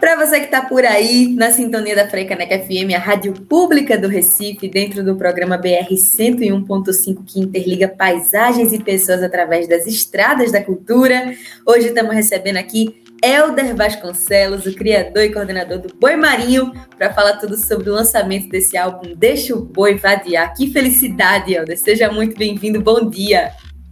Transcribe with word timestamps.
Para 0.00 0.16
você 0.16 0.40
que 0.40 0.46
está 0.46 0.62
por 0.62 0.84
aí, 0.84 1.34
na 1.34 1.50
sintonia 1.50 1.94
da 1.94 2.08
Freicaneca 2.08 2.58
FM, 2.58 2.94
a 2.94 2.98
rádio 2.98 3.32
pública 3.32 3.96
do 3.98 4.08
Recife, 4.08 4.68
dentro 4.68 5.04
do 5.04 5.16
programa 5.16 5.56
BR 5.56 5.92
101.5, 5.92 7.24
que 7.26 7.40
interliga 7.40 7.88
paisagens 7.88 8.72
e 8.72 8.78
pessoas 8.82 9.22
através 9.22 9.68
das 9.68 9.86
estradas 9.86 10.52
da 10.52 10.62
cultura. 10.62 11.34
Hoje 11.66 11.88
estamos 11.88 12.14
recebendo 12.14 12.56
aqui 12.56 13.02
Elder 13.22 13.74
Vasconcelos, 13.74 14.66
o 14.66 14.74
criador 14.74 15.22
e 15.24 15.32
coordenador 15.32 15.78
do 15.78 15.94
Boi 15.94 16.16
Marinho, 16.16 16.72
para 16.96 17.12
falar 17.12 17.34
tudo 17.34 17.56
sobre 17.56 17.90
o 17.90 17.94
lançamento 17.94 18.48
desse 18.48 18.76
álbum 18.76 19.14
Deixa 19.16 19.54
o 19.54 19.64
Boi 19.64 19.96
Vadiar. 19.96 20.54
Que 20.54 20.70
felicidade, 20.72 21.54
Elder! 21.54 21.76
Seja 21.76 22.10
muito 22.10 22.36
bem-vindo, 22.36 22.80
bom 22.80 23.08
dia! 23.08 23.50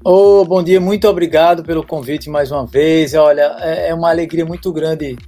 Oh, 0.09 0.45
bom 0.45 0.63
dia, 0.63 0.81
muito 0.81 1.09
obrigado 1.09 1.65
pelo 1.65 1.85
convite 1.85 2.31
mais 2.31 2.53
uma 2.53 2.65
vez. 2.65 3.13
Olha, 3.15 3.57
é, 3.59 3.89
é 3.89 3.95
uma 3.95 4.09
alegria 4.09 4.47
muito 4.47 4.73
grande 4.73 5.19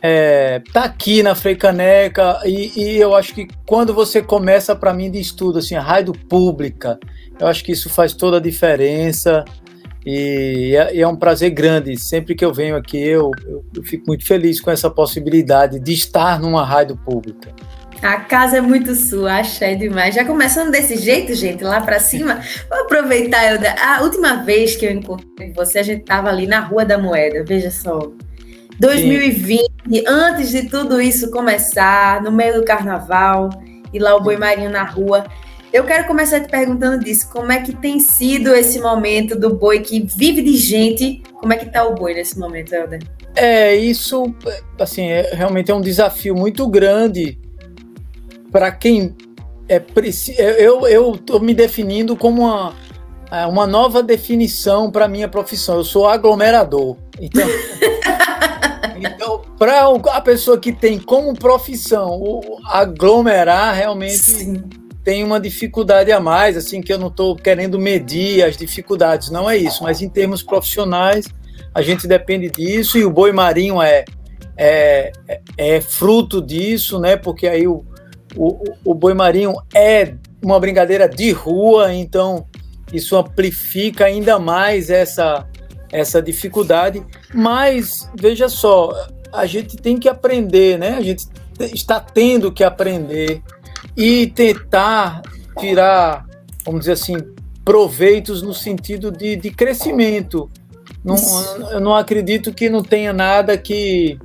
é, 0.00 0.62
tá 0.72 0.84
aqui 0.84 1.20
na 1.20 1.34
Freicaneca 1.34 2.38
e, 2.44 2.70
e 2.80 2.96
eu 3.00 3.12
acho 3.12 3.34
que 3.34 3.48
quando 3.66 3.92
você 3.92 4.22
começa 4.22 4.76
para 4.76 4.94
mim 4.94 5.10
de 5.10 5.18
estudo 5.18 5.58
assim 5.58 5.74
a 5.74 5.80
rádio 5.80 6.12
pública 6.28 6.96
eu 7.40 7.48
acho 7.48 7.64
que 7.64 7.72
isso 7.72 7.90
faz 7.90 8.12
toda 8.12 8.36
a 8.36 8.40
diferença 8.40 9.44
e 10.06 10.76
é, 10.76 11.00
é 11.00 11.08
um 11.08 11.16
prazer 11.16 11.50
grande 11.50 11.96
sempre 11.98 12.36
que 12.36 12.44
eu 12.44 12.54
venho 12.54 12.76
aqui 12.76 12.98
eu, 12.98 13.32
eu, 13.44 13.64
eu, 13.74 13.82
fico 13.82 14.04
muito 14.06 14.24
feliz 14.24 14.60
com 14.60 14.70
essa 14.70 14.88
possibilidade 14.88 15.80
de 15.80 15.92
estar 15.92 16.38
numa 16.38 16.64
rádio 16.64 16.96
pública 16.98 17.52
a 18.04 18.20
casa 18.20 18.58
é 18.58 18.60
muito 18.60 18.94
sua, 18.94 19.36
achei 19.36 19.76
demais. 19.76 20.14
Já 20.14 20.24
começando 20.24 20.70
desse 20.70 20.96
jeito, 20.96 21.34
gente, 21.34 21.64
lá 21.64 21.80
para 21.80 21.98
cima. 21.98 22.40
Vou 22.68 22.80
aproveitar, 22.82 23.42
Elda. 23.44 23.74
A 23.80 24.02
última 24.02 24.44
vez 24.44 24.76
que 24.76 24.84
eu 24.84 24.90
encontrei 24.90 25.52
você, 25.52 25.78
a 25.78 25.82
gente 25.82 26.04
tava 26.04 26.28
ali 26.28 26.46
na 26.46 26.60
Rua 26.60 26.84
da 26.84 26.98
Moeda, 26.98 27.42
veja 27.44 27.70
só. 27.70 28.12
2020, 28.78 29.60
Sim. 29.60 30.04
antes 30.06 30.50
de 30.50 30.68
tudo 30.68 31.00
isso 31.00 31.30
começar, 31.30 32.22
no 32.22 32.30
meio 32.30 32.54
do 32.54 32.64
carnaval, 32.64 33.48
e 33.92 33.98
lá 33.98 34.14
o 34.16 34.22
Boi 34.22 34.36
Marinho 34.36 34.70
na 34.70 34.82
rua. 34.82 35.24
Eu 35.72 35.84
quero 35.84 36.06
começar 36.06 36.40
te 36.40 36.48
perguntando 36.48 37.02
disso, 37.02 37.28
como 37.32 37.50
é 37.50 37.60
que 37.60 37.74
tem 37.74 37.98
sido 37.98 38.54
esse 38.54 38.78
momento 38.80 39.38
do 39.38 39.54
boi 39.54 39.80
que 39.80 40.06
vive 40.16 40.40
de 40.40 40.56
gente? 40.56 41.22
Como 41.32 41.52
é 41.52 41.56
que 41.56 41.66
tá 41.66 41.84
o 41.84 41.94
boi 41.94 42.14
nesse 42.14 42.38
momento, 42.38 42.72
Helder? 42.72 43.00
É, 43.34 43.74
isso, 43.74 44.32
assim, 44.78 45.08
é, 45.08 45.34
realmente 45.34 45.72
é 45.72 45.74
um 45.74 45.80
desafio 45.80 46.36
muito 46.36 46.68
grande 46.68 47.38
para 48.54 48.70
quem 48.70 49.16
é 49.68 49.82
eu 50.64 50.86
eu 50.86 51.14
estou 51.16 51.40
me 51.40 51.52
definindo 51.52 52.14
como 52.14 52.42
uma 52.42 52.72
é, 53.28 53.44
uma 53.46 53.66
nova 53.66 54.00
definição 54.00 54.92
para 54.92 55.08
minha 55.08 55.26
profissão. 55.26 55.78
Eu 55.78 55.84
sou 55.84 56.06
aglomerador. 56.06 56.96
Então 57.20 57.42
Então, 58.96 59.42
para 59.58 59.88
a 60.12 60.20
pessoa 60.20 60.56
que 60.56 60.72
tem 60.72 61.00
como 61.00 61.34
profissão 61.34 62.20
o 62.20 62.60
aglomerar, 62.66 63.74
realmente 63.74 64.18
Sim. 64.18 64.62
tem 65.02 65.24
uma 65.24 65.40
dificuldade 65.40 66.12
a 66.12 66.20
mais, 66.20 66.56
assim, 66.56 66.80
que 66.80 66.92
eu 66.92 66.98
não 66.98 67.08
estou 67.08 67.34
querendo 67.34 67.76
medir 67.76 68.44
as 68.44 68.56
dificuldades, 68.56 69.30
não 69.30 69.50
é 69.50 69.56
isso, 69.56 69.82
mas 69.82 70.00
em 70.00 70.08
termos 70.08 70.42
profissionais, 70.42 71.26
a 71.74 71.82
gente 71.82 72.06
depende 72.06 72.48
disso, 72.48 72.96
e 72.96 73.04
o 73.04 73.10
boi 73.10 73.32
marinho 73.32 73.82
é, 73.82 74.04
é, 74.56 75.12
é 75.58 75.80
fruto 75.80 76.40
disso, 76.40 76.98
né, 76.98 77.16
porque 77.16 77.46
aí 77.46 77.66
o, 77.66 77.84
o, 78.36 78.62
o 78.84 78.94
boi 78.94 79.14
marinho 79.14 79.54
é 79.74 80.14
uma 80.42 80.58
brincadeira 80.60 81.08
de 81.08 81.32
rua, 81.32 81.94
então 81.94 82.46
isso 82.92 83.16
amplifica 83.16 84.04
ainda 84.04 84.38
mais 84.38 84.90
essa 84.90 85.46
essa 85.94 86.20
dificuldade, 86.20 87.06
mas 87.32 88.10
veja 88.20 88.48
só, 88.48 88.92
a 89.32 89.46
gente 89.46 89.76
tem 89.76 89.96
que 89.96 90.08
aprender, 90.08 90.76
né? 90.76 90.96
A 90.96 91.00
gente 91.00 91.28
está 91.72 92.00
tendo 92.00 92.50
que 92.50 92.64
aprender 92.64 93.40
e 93.96 94.26
tentar 94.26 95.22
tirar, 95.56 96.26
vamos 96.64 96.80
dizer 96.80 96.92
assim, 96.92 97.16
proveitos 97.64 98.42
no 98.42 98.52
sentido 98.52 99.12
de, 99.12 99.36
de 99.36 99.50
crescimento. 99.52 100.50
Não, 101.04 101.16
eu 101.70 101.80
não 101.80 101.94
acredito 101.94 102.52
que 102.52 102.68
não 102.68 102.82
tenha 102.82 103.12
nada 103.12 103.56
que, 103.56 104.18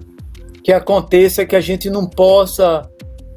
que 0.64 0.74
aconteça 0.74 1.46
que 1.46 1.56
a 1.56 1.62
gente 1.62 1.88
não 1.88 2.08
possa 2.08 2.81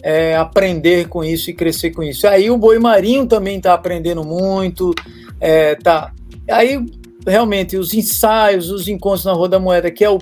é, 0.03 0.37
aprender 0.37 1.09
com 1.09 1.23
isso 1.23 1.51
e 1.51 1.55
crescer 1.55 1.91
com 1.91 2.03
isso. 2.03 2.27
Aí 2.27 2.51
o 2.51 2.57
boi 2.57 2.79
marinho 2.79 3.27
também 3.27 3.59
está 3.59 3.75
aprendendo 3.75 4.25
muito, 4.25 4.93
é, 5.41 5.75
tá. 5.77 6.13
Aí 6.51 6.85
realmente 7.27 7.77
os 7.77 7.95
ensaios, 7.95 8.71
os 8.71 8.89
encontros 8.89 9.25
na 9.25 9.33
Rua 9.33 9.49
da 9.49 9.59
Moeda, 9.59 9.91
que 9.91 10.05
é 10.05 10.11
o, 10.11 10.19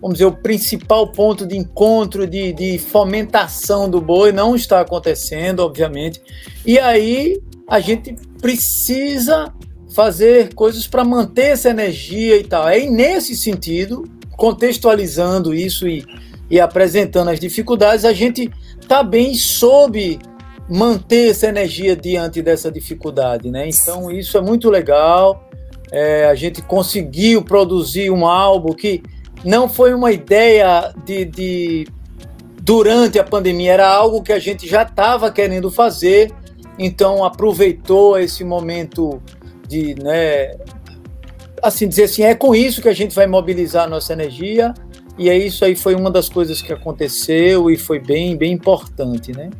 vamos 0.00 0.14
dizer, 0.14 0.26
o 0.26 0.32
principal 0.32 1.12
ponto 1.12 1.46
de 1.46 1.56
encontro, 1.56 2.26
de, 2.26 2.52
de 2.52 2.78
fomentação 2.78 3.88
do 3.88 4.00
boi, 4.00 4.32
não 4.32 4.56
está 4.56 4.80
acontecendo, 4.80 5.60
obviamente. 5.60 6.20
E 6.64 6.78
aí 6.78 7.40
a 7.68 7.78
gente 7.78 8.16
precisa 8.40 9.52
fazer 9.94 10.54
coisas 10.54 10.86
para 10.86 11.04
manter 11.04 11.52
essa 11.52 11.68
energia 11.68 12.36
e 12.36 12.44
tal. 12.44 12.68
É 12.68 12.80
nesse 12.86 13.36
sentido, 13.36 14.04
contextualizando 14.36 15.52
isso 15.52 15.86
e, 15.86 16.04
e 16.48 16.58
apresentando 16.58 17.28
as 17.28 17.38
dificuldades, 17.38 18.04
a 18.04 18.12
gente 18.12 18.50
também 18.90 19.36
soube 19.36 20.18
manter 20.68 21.30
essa 21.30 21.46
energia 21.46 21.94
diante 21.94 22.42
dessa 22.42 22.72
dificuldade, 22.72 23.48
né? 23.48 23.68
Então 23.68 24.10
isso 24.10 24.36
é 24.36 24.40
muito 24.40 24.68
legal. 24.68 25.48
É, 25.92 26.24
a 26.26 26.34
gente 26.34 26.60
conseguiu 26.60 27.40
produzir 27.40 28.10
um 28.10 28.26
álbum 28.26 28.72
que 28.72 29.00
não 29.44 29.68
foi 29.68 29.94
uma 29.94 30.10
ideia 30.10 30.92
de, 31.04 31.24
de 31.24 31.86
durante 32.62 33.16
a 33.16 33.22
pandemia, 33.22 33.74
era 33.74 33.88
algo 33.88 34.24
que 34.24 34.32
a 34.32 34.40
gente 34.40 34.66
já 34.66 34.82
estava 34.82 35.30
querendo 35.30 35.70
fazer, 35.70 36.32
então 36.76 37.24
aproveitou 37.24 38.18
esse 38.18 38.42
momento 38.42 39.22
de, 39.68 39.94
né, 40.02 40.56
assim 41.62 41.86
dizer 41.86 42.04
assim, 42.04 42.24
é 42.24 42.34
com 42.34 42.56
isso 42.56 42.82
que 42.82 42.88
a 42.88 42.94
gente 42.94 43.14
vai 43.14 43.28
mobilizar 43.28 43.84
a 43.84 43.88
nossa 43.88 44.12
energia, 44.12 44.74
e 45.20 45.28
é 45.28 45.36
isso 45.36 45.66
aí 45.66 45.76
foi 45.76 45.94
uma 45.94 46.10
das 46.10 46.30
coisas 46.30 46.62
que 46.62 46.72
aconteceu 46.72 47.70
e 47.70 47.76
foi 47.76 47.98
bem, 47.98 48.34
bem 48.38 48.52
importante, 48.52 49.32
né? 49.32 49.50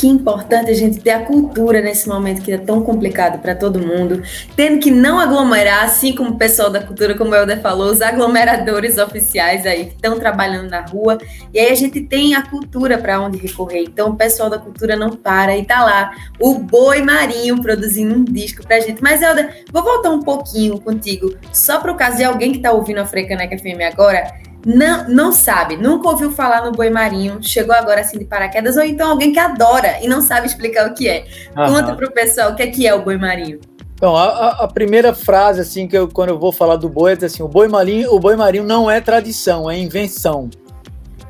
que 0.00 0.06
importante 0.06 0.70
a 0.70 0.74
gente 0.74 0.98
ter 0.98 1.10
a 1.10 1.20
cultura 1.20 1.82
nesse 1.82 2.08
momento 2.08 2.42
que 2.42 2.50
é 2.50 2.56
tão 2.56 2.82
complicado 2.82 3.38
para 3.42 3.54
todo 3.54 3.78
mundo, 3.78 4.22
tendo 4.56 4.80
que 4.80 4.90
não 4.90 5.20
aglomerar, 5.20 5.84
assim 5.84 6.14
como 6.14 6.30
o 6.30 6.38
pessoal 6.38 6.70
da 6.70 6.80
cultura, 6.80 7.14
como 7.14 7.32
o 7.32 7.34
Helder 7.34 7.60
falou, 7.60 7.92
os 7.92 8.00
aglomeradores 8.00 8.96
oficiais 8.96 9.66
aí 9.66 9.86
que 9.86 9.94
estão 9.96 10.18
trabalhando 10.18 10.70
na 10.70 10.80
rua, 10.80 11.18
e 11.52 11.58
aí 11.58 11.70
a 11.70 11.74
gente 11.74 12.00
tem 12.00 12.34
a 12.34 12.42
cultura 12.48 12.96
para 12.96 13.20
onde 13.20 13.36
recorrer. 13.36 13.82
Então 13.82 14.10
o 14.10 14.16
pessoal 14.16 14.48
da 14.48 14.58
cultura 14.58 14.96
não 14.96 15.10
para 15.10 15.54
e 15.56 15.66
tá 15.66 15.84
lá 15.84 16.12
o 16.40 16.54
Boi 16.54 17.02
Marinho 17.02 17.60
produzindo 17.60 18.14
um 18.14 18.24
disco 18.24 18.66
pra 18.66 18.80
gente. 18.80 19.02
Mas 19.02 19.20
Helder, 19.20 19.64
vou 19.70 19.82
voltar 19.82 20.10
um 20.10 20.22
pouquinho 20.22 20.80
contigo, 20.80 21.36
só 21.52 21.78
para 21.78 21.92
o 21.92 21.96
caso 21.96 22.16
de 22.16 22.24
alguém 22.24 22.52
que 22.52 22.60
tá 22.60 22.72
ouvindo 22.72 23.00
a 23.00 23.04
Frecaneca 23.04 23.58
FM 23.58 23.82
agora, 23.92 24.32
não, 24.64 25.08
não 25.08 25.32
sabe, 25.32 25.76
nunca 25.76 26.08
ouviu 26.08 26.30
falar 26.32 26.64
no 26.64 26.72
boi 26.72 26.90
marinho, 26.90 27.38
chegou 27.42 27.74
agora 27.74 28.02
assim 28.02 28.18
de 28.18 28.24
paraquedas, 28.24 28.76
ou 28.76 28.82
então 28.82 29.10
alguém 29.10 29.32
que 29.32 29.38
adora 29.38 29.98
e 30.02 30.08
não 30.08 30.20
sabe 30.20 30.46
explicar 30.46 30.88
o 30.90 30.94
que 30.94 31.08
é. 31.08 31.24
Aham. 31.56 31.74
Conta 31.74 31.94
pro 31.94 32.10
pessoal 32.10 32.52
o 32.52 32.54
que 32.54 32.62
é, 32.62 32.66
que 32.66 32.86
é 32.86 32.94
o 32.94 33.02
boi 33.02 33.16
marinho. 33.16 33.60
Então, 33.94 34.16
a, 34.16 34.48
a, 34.64 34.66
primeira 34.66 35.12
frase, 35.12 35.60
assim, 35.60 35.86
que 35.86 35.96
eu, 35.96 36.08
quando 36.08 36.30
eu 36.30 36.38
vou 36.38 36.52
falar 36.52 36.76
do 36.76 36.88
boi, 36.88 37.12
é 37.20 37.24
assim, 37.26 37.42
o 37.42 37.48
boi 37.48 37.68
marinho, 37.68 38.14
o 38.14 38.18
boi 38.18 38.34
marinho 38.34 38.64
não 38.64 38.90
é 38.90 38.98
tradição, 38.98 39.70
é 39.70 39.78
invenção. 39.78 40.48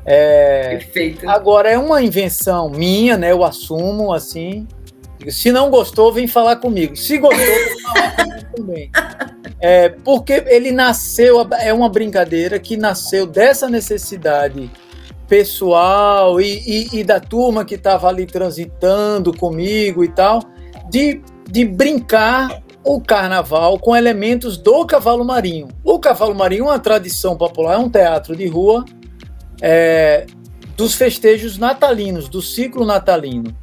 É, 0.05 0.77
Perfeito. 0.77 1.29
Agora, 1.29 1.69
é 1.69 1.77
uma 1.77 2.01
invenção 2.01 2.69
minha, 2.69 3.17
né, 3.17 3.33
eu 3.33 3.43
assumo, 3.43 4.13
assim, 4.13 4.65
se 5.29 5.51
não 5.51 5.69
gostou, 5.69 6.11
vem 6.11 6.27
falar 6.27 6.55
comigo. 6.57 6.95
Se 6.95 7.17
gostou, 7.17 7.45
vem 7.45 7.81
falar 7.81 8.15
comigo 8.15 8.45
também. 8.55 8.91
É, 9.59 9.89
porque 9.89 10.43
ele 10.47 10.71
nasceu, 10.71 11.47
é 11.59 11.71
uma 11.71 11.89
brincadeira 11.89 12.57
que 12.59 12.75
nasceu 12.75 13.27
dessa 13.27 13.69
necessidade 13.69 14.71
pessoal 15.27 16.41
e, 16.41 16.61
e, 16.65 16.99
e 16.99 17.03
da 17.03 17.19
turma 17.19 17.63
que 17.63 17.75
estava 17.75 18.09
ali 18.09 18.25
transitando 18.25 19.31
comigo 19.33 20.03
e 20.03 20.09
tal, 20.09 20.41
de, 20.89 21.21
de 21.49 21.63
brincar 21.63 22.61
o 22.83 22.99
carnaval 22.99 23.77
com 23.79 23.95
elementos 23.95 24.57
do 24.57 24.85
cavalo 24.85 25.23
marinho. 25.23 25.67
O 25.83 25.99
cavalo 25.99 26.35
marinho 26.35 26.65
é 26.65 26.67
uma 26.67 26.79
tradição 26.79 27.37
popular, 27.37 27.75
é 27.75 27.77
um 27.77 27.89
teatro 27.89 28.35
de 28.35 28.47
rua 28.47 28.83
é, 29.61 30.25
dos 30.75 30.95
festejos 30.95 31.57
natalinos, 31.57 32.27
do 32.27 32.41
ciclo 32.41 32.85
natalino. 32.85 33.55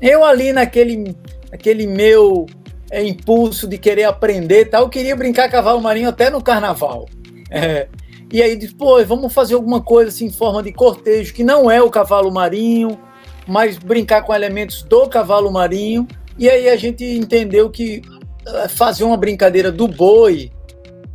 Eu 0.00 0.24
ali 0.24 0.52
naquele, 0.52 1.16
aquele 1.52 1.86
meu 1.86 2.46
é, 2.90 3.02
impulso 3.02 3.66
de 3.66 3.78
querer 3.78 4.04
aprender 4.04 4.66
tal, 4.66 4.82
eu 4.82 4.88
queria 4.88 5.16
brincar 5.16 5.50
cavalo 5.50 5.80
marinho 5.80 6.08
até 6.08 6.30
no 6.30 6.42
carnaval. 6.42 7.06
É, 7.50 7.88
e 8.32 8.42
aí 8.42 8.68
pô, 8.74 9.02
vamos 9.04 9.32
fazer 9.32 9.54
alguma 9.54 9.80
coisa 9.80 10.10
assim 10.10 10.26
em 10.26 10.30
forma 10.30 10.62
de 10.62 10.72
cortejo, 10.72 11.34
que 11.34 11.42
não 11.42 11.70
é 11.70 11.82
o 11.82 11.90
cavalo 11.90 12.30
marinho, 12.30 12.98
mas 13.46 13.78
brincar 13.78 14.22
com 14.22 14.34
elementos 14.34 14.82
do 14.82 15.08
cavalo 15.08 15.50
marinho. 15.50 16.06
E 16.38 16.48
aí 16.48 16.68
a 16.68 16.76
gente 16.76 17.04
entendeu 17.04 17.70
que 17.70 18.02
eh, 18.46 18.68
fazer 18.68 19.04
uma 19.04 19.16
brincadeira 19.16 19.72
do 19.72 19.88
boi 19.88 20.52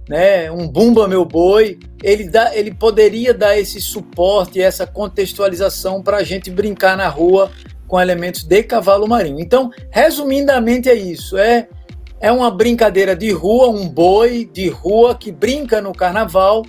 né, 0.08 0.52
um 0.52 0.68
Bumba 0.68 1.08
Meu 1.08 1.26
Boi, 1.26 1.80
ele, 2.02 2.30
dá, 2.30 2.56
ele 2.56 2.74
poderia 2.74 3.34
dar 3.34 3.58
esse 3.58 3.80
suporte, 3.80 4.62
essa 4.62 4.86
contextualização 4.86 6.02
para 6.02 6.18
a 6.18 6.24
gente 6.24 6.52
brincar 6.52 6.98
na 6.98 7.08
rua 7.08 7.52
com 7.94 8.02
elementos 8.02 8.44
de 8.44 8.64
cavalo 8.64 9.08
marinho. 9.08 9.40
Então, 9.40 9.70
resumidamente 9.92 10.90
é 10.90 10.96
isso, 10.96 11.38
é, 11.38 11.68
é 12.20 12.32
uma 12.32 12.50
brincadeira 12.50 13.16
de 13.16 13.30
rua, 13.32 13.70
um 13.70 13.88
boi 13.88 14.50
de 14.52 14.68
rua 14.68 15.14
que 15.14 15.32
brinca 15.32 15.80
no 15.80 15.94
carnaval, 15.94 16.66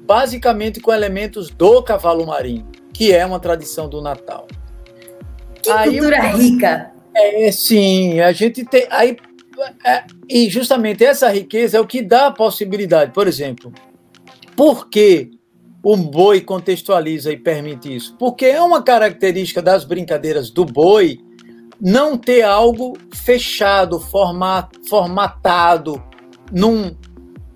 basicamente 0.00 0.80
com 0.80 0.92
elementos 0.92 1.50
do 1.50 1.80
cavalo 1.84 2.26
marinho, 2.26 2.66
que 2.92 3.12
é 3.12 3.24
uma 3.24 3.38
tradição 3.38 3.88
do 3.88 4.02
Natal. 4.02 4.48
Que 5.62 5.70
aí, 5.70 5.90
cultura 5.90 6.20
rica! 6.32 6.90
É, 7.14 7.52
sim, 7.52 8.18
a 8.18 8.32
gente 8.32 8.64
tem. 8.64 8.88
Aí, 8.90 9.16
é, 9.84 10.02
e 10.28 10.50
justamente 10.50 11.04
essa 11.04 11.28
riqueza 11.28 11.76
é 11.76 11.80
o 11.80 11.86
que 11.86 12.02
dá 12.02 12.26
a 12.26 12.32
possibilidade. 12.32 13.12
Por 13.12 13.28
exemplo, 13.28 13.72
por 14.56 14.90
que 14.90 15.35
o 15.88 15.96
boi 15.96 16.40
contextualiza 16.40 17.30
e 17.30 17.36
permite 17.36 17.94
isso? 17.94 18.16
Porque 18.18 18.44
é 18.44 18.60
uma 18.60 18.82
característica 18.82 19.62
das 19.62 19.84
brincadeiras 19.84 20.50
do 20.50 20.64
boi 20.64 21.20
não 21.80 22.18
ter 22.18 22.42
algo 22.42 22.98
fechado, 23.14 24.00
format, 24.00 24.68
formatado 24.88 26.02
num, 26.50 26.92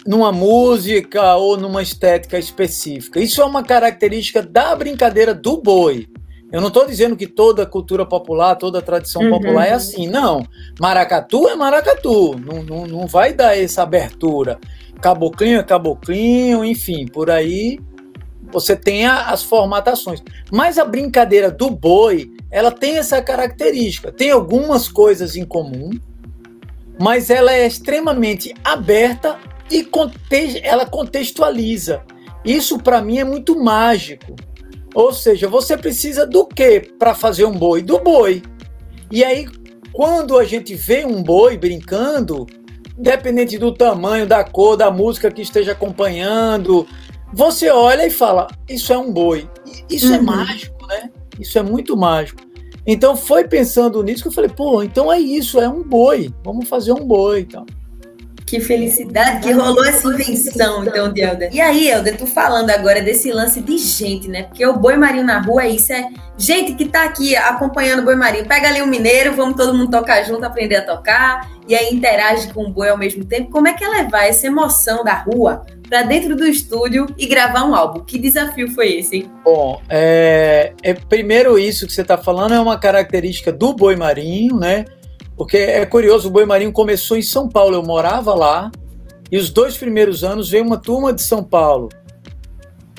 numa 0.06 0.30
música 0.30 1.34
ou 1.34 1.56
numa 1.56 1.82
estética 1.82 2.38
específica. 2.38 3.18
Isso 3.18 3.42
é 3.42 3.44
uma 3.44 3.64
característica 3.64 4.40
da 4.40 4.76
brincadeira 4.76 5.34
do 5.34 5.60
boi. 5.60 6.06
Eu 6.52 6.60
não 6.60 6.68
estou 6.68 6.86
dizendo 6.86 7.16
que 7.16 7.26
toda 7.26 7.66
cultura 7.66 8.06
popular, 8.06 8.54
toda 8.54 8.80
tradição 8.80 9.22
uhum. 9.22 9.30
popular 9.30 9.66
é 9.66 9.72
assim, 9.72 10.06
não. 10.06 10.46
Maracatu 10.78 11.48
é 11.48 11.56
maracatu, 11.56 12.38
não, 12.38 12.62
não, 12.62 12.86
não 12.86 13.06
vai 13.08 13.32
dar 13.32 13.58
essa 13.58 13.82
abertura. 13.82 14.56
Caboclinho 15.00 15.58
é 15.58 15.62
caboclinho, 15.64 16.64
enfim, 16.64 17.06
por 17.06 17.28
aí 17.28 17.80
você 18.52 18.76
tem 18.76 19.06
as 19.06 19.42
formatações. 19.42 20.22
Mas 20.50 20.78
a 20.78 20.84
brincadeira 20.84 21.50
do 21.50 21.70
boi, 21.70 22.30
ela 22.50 22.70
tem 22.70 22.98
essa 22.98 23.20
característica. 23.22 24.12
Tem 24.12 24.30
algumas 24.30 24.88
coisas 24.88 25.36
em 25.36 25.44
comum, 25.44 25.90
mas 27.00 27.30
ela 27.30 27.52
é 27.52 27.66
extremamente 27.66 28.54
aberta 28.64 29.38
e 29.70 29.88
ela 30.62 30.84
contextualiza. 30.84 32.02
Isso 32.44 32.78
para 32.78 33.00
mim 33.00 33.18
é 33.18 33.24
muito 33.24 33.58
mágico. 33.58 34.34
Ou 34.94 35.12
seja, 35.12 35.48
você 35.48 35.76
precisa 35.76 36.26
do 36.26 36.44
que 36.46 36.80
para 36.98 37.14
fazer 37.14 37.44
um 37.44 37.52
boi? 37.52 37.80
Do 37.80 37.98
boi. 38.00 38.42
E 39.10 39.22
aí, 39.22 39.46
quando 39.92 40.36
a 40.38 40.44
gente 40.44 40.74
vê 40.74 41.04
um 41.04 41.22
boi 41.22 41.56
brincando, 41.56 42.46
independente 42.98 43.56
do 43.56 43.72
tamanho, 43.72 44.26
da 44.26 44.42
cor, 44.42 44.76
da 44.76 44.90
música 44.90 45.30
que 45.30 45.42
esteja 45.42 45.72
acompanhando, 45.72 46.86
você 47.32 47.70
olha 47.70 48.06
e 48.06 48.10
fala: 48.10 48.48
Isso 48.68 48.92
é 48.92 48.98
um 48.98 49.12
boi. 49.12 49.48
Isso 49.88 50.06
é 50.06 50.10
uhum. 50.10 50.14
é 50.16 50.20
mágico, 50.20 50.86
né? 50.86 51.10
Isso 51.38 51.58
é 51.58 51.62
muito 51.62 51.96
mágico. 51.96 52.42
Então, 52.86 53.16
foi 53.16 53.46
pensando 53.46 54.02
nisso 54.02 54.22
que 54.22 54.28
eu 54.28 54.32
falei: 54.32 54.50
Pô, 54.50 54.82
então 54.82 55.12
é 55.12 55.18
isso, 55.18 55.60
é 55.60 55.68
um 55.68 55.82
boi. 55.82 56.32
Vamos 56.44 56.68
fazer 56.68 56.92
um 56.92 57.04
boi. 57.04 57.40
Então. 57.40 57.64
Que 58.50 58.58
felicidade 58.58 59.46
que 59.46 59.52
rolou 59.52 59.84
essa 59.84 60.08
invenção, 60.08 60.84
então, 60.84 61.12
de 61.12 61.20
Helder. 61.20 61.54
E 61.54 61.60
aí, 61.60 61.88
Helder, 61.88 62.16
tu 62.16 62.26
falando 62.26 62.68
agora 62.70 63.00
desse 63.00 63.30
lance 63.30 63.60
de 63.60 63.78
gente, 63.78 64.26
né? 64.26 64.42
Porque 64.42 64.66
o 64.66 64.76
boi 64.76 64.96
marinho 64.96 65.24
na 65.24 65.40
rua 65.40 65.62
é 65.62 65.68
isso, 65.68 65.92
é 65.92 66.08
gente 66.36 66.74
que 66.74 66.86
tá 66.86 67.04
aqui 67.04 67.36
acompanhando 67.36 68.00
o 68.00 68.04
boi 68.04 68.16
marinho. 68.16 68.48
Pega 68.48 68.66
ali 68.66 68.82
um 68.82 68.88
mineiro, 68.88 69.36
vamos 69.36 69.54
todo 69.54 69.72
mundo 69.72 69.88
tocar 69.88 70.24
junto, 70.24 70.42
aprender 70.42 70.74
a 70.74 70.82
tocar, 70.82 71.48
e 71.68 71.76
aí 71.76 71.94
interage 71.94 72.52
com 72.52 72.64
o 72.64 72.70
boi 72.72 72.88
ao 72.88 72.98
mesmo 72.98 73.24
tempo. 73.24 73.52
Como 73.52 73.68
é 73.68 73.72
que 73.72 73.84
é 73.84 73.88
levar 73.88 74.24
essa 74.24 74.48
emoção 74.48 75.04
da 75.04 75.14
rua 75.14 75.64
para 75.90 76.04
dentro 76.04 76.36
do 76.36 76.46
estúdio 76.46 77.06
e 77.18 77.26
gravar 77.26 77.64
um 77.64 77.74
álbum? 77.74 78.00
Que 78.00 78.16
desafio 78.16 78.70
foi 78.70 78.92
esse, 78.92 79.16
hein? 79.16 79.30
Bom, 79.44 79.82
é, 79.88 80.72
é 80.82 80.94
primeiro 80.94 81.58
isso 81.58 81.84
que 81.86 81.92
você 81.92 82.02
está 82.02 82.16
falando 82.16 82.54
é 82.54 82.60
uma 82.60 82.78
característica 82.78 83.52
do 83.52 83.74
boi 83.74 83.96
marinho, 83.96 84.56
né? 84.56 84.84
Porque 85.36 85.56
é 85.56 85.86
curioso, 85.86 86.28
o 86.28 86.30
Boi 86.30 86.44
Marinho 86.44 86.70
começou 86.70 87.16
em 87.16 87.22
São 87.22 87.48
Paulo, 87.48 87.74
eu 87.74 87.82
morava 87.82 88.34
lá, 88.34 88.70
e 89.32 89.38
os 89.38 89.48
dois 89.48 89.74
primeiros 89.74 90.22
anos 90.22 90.50
veio 90.50 90.62
uma 90.62 90.76
turma 90.76 91.14
de 91.14 91.22
São 91.22 91.42
Paulo. 91.42 91.88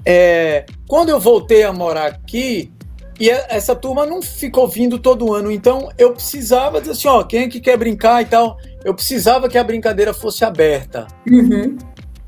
É, 0.03 0.65
quando 0.87 1.09
eu 1.09 1.19
voltei 1.19 1.61
a 1.61 1.71
morar 1.71 2.07
aqui, 2.07 2.73
e 3.19 3.29
essa 3.29 3.75
turma 3.75 4.07
não 4.07 4.23
ficou 4.23 4.67
vindo 4.67 4.97
todo 4.97 5.31
ano, 5.31 5.51
então 5.51 5.91
eu 5.99 6.13
precisava 6.13 6.79
dizer 6.81 6.93
assim, 6.93 7.07
ó, 7.07 7.21
quem 7.21 7.43
é 7.43 7.47
que 7.47 7.59
quer 7.59 7.77
brincar 7.77 8.23
e 8.23 8.25
tal, 8.25 8.57
eu 8.83 8.95
precisava 8.95 9.47
que 9.47 9.59
a 9.59 9.63
brincadeira 9.63 10.11
fosse 10.11 10.43
aberta. 10.43 11.05
Uhum. 11.29 11.77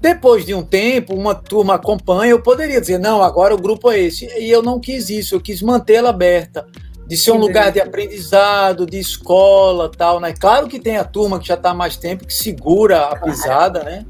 Depois 0.03 0.45
de 0.45 0.53
um 0.53 0.61
tempo, 0.61 1.15
uma 1.15 1.33
turma 1.33 1.75
acompanha, 1.75 2.31
eu 2.31 2.41
poderia 2.41 2.81
dizer, 2.81 3.00
não, 3.00 3.23
agora 3.23 3.55
o 3.55 3.57
grupo 3.57 3.89
é 3.89 4.01
esse. 4.01 4.25
E 4.38 4.51
eu 4.51 4.61
não 4.61 4.77
quis 4.77 5.09
isso, 5.09 5.33
eu 5.33 5.39
quis 5.39 5.61
mantê-la 5.61 6.09
aberta 6.09 6.67
de 7.07 7.15
ser 7.15 7.31
um 7.31 7.38
lugar 7.38 7.71
de 7.71 7.79
aprendizado, 7.79 8.85
de 8.85 9.00
escola, 9.00 9.89
tal, 9.89 10.19
né? 10.19 10.33
Claro 10.38 10.67
que 10.67 10.77
tem 10.77 10.97
a 10.97 11.05
turma 11.05 11.39
que 11.39 11.47
já 11.47 11.53
está 11.53 11.69
há 11.69 11.73
mais 11.73 11.95
tempo 11.95 12.27
que 12.27 12.33
segura 12.33 13.00
a 13.05 13.15
pisada, 13.17 13.81
né? 13.81 14.05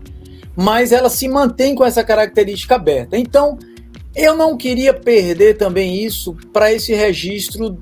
Mas 0.56 0.92
ela 0.92 1.10
se 1.10 1.28
mantém 1.28 1.76
com 1.76 1.86
essa 1.86 2.04
característica 2.04 2.74
aberta. 2.74 3.16
Então, 3.16 3.60
eu 4.16 4.36
não 4.36 4.58
queria 4.58 4.96
perder 4.96 5.58
também 5.58 6.04
isso 6.04 6.36
para 6.52 6.74
esse 6.74 6.96
registro 6.96 7.78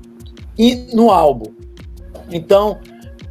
no 0.92 1.10
álbum. 1.10 1.50
Então, 2.30 2.78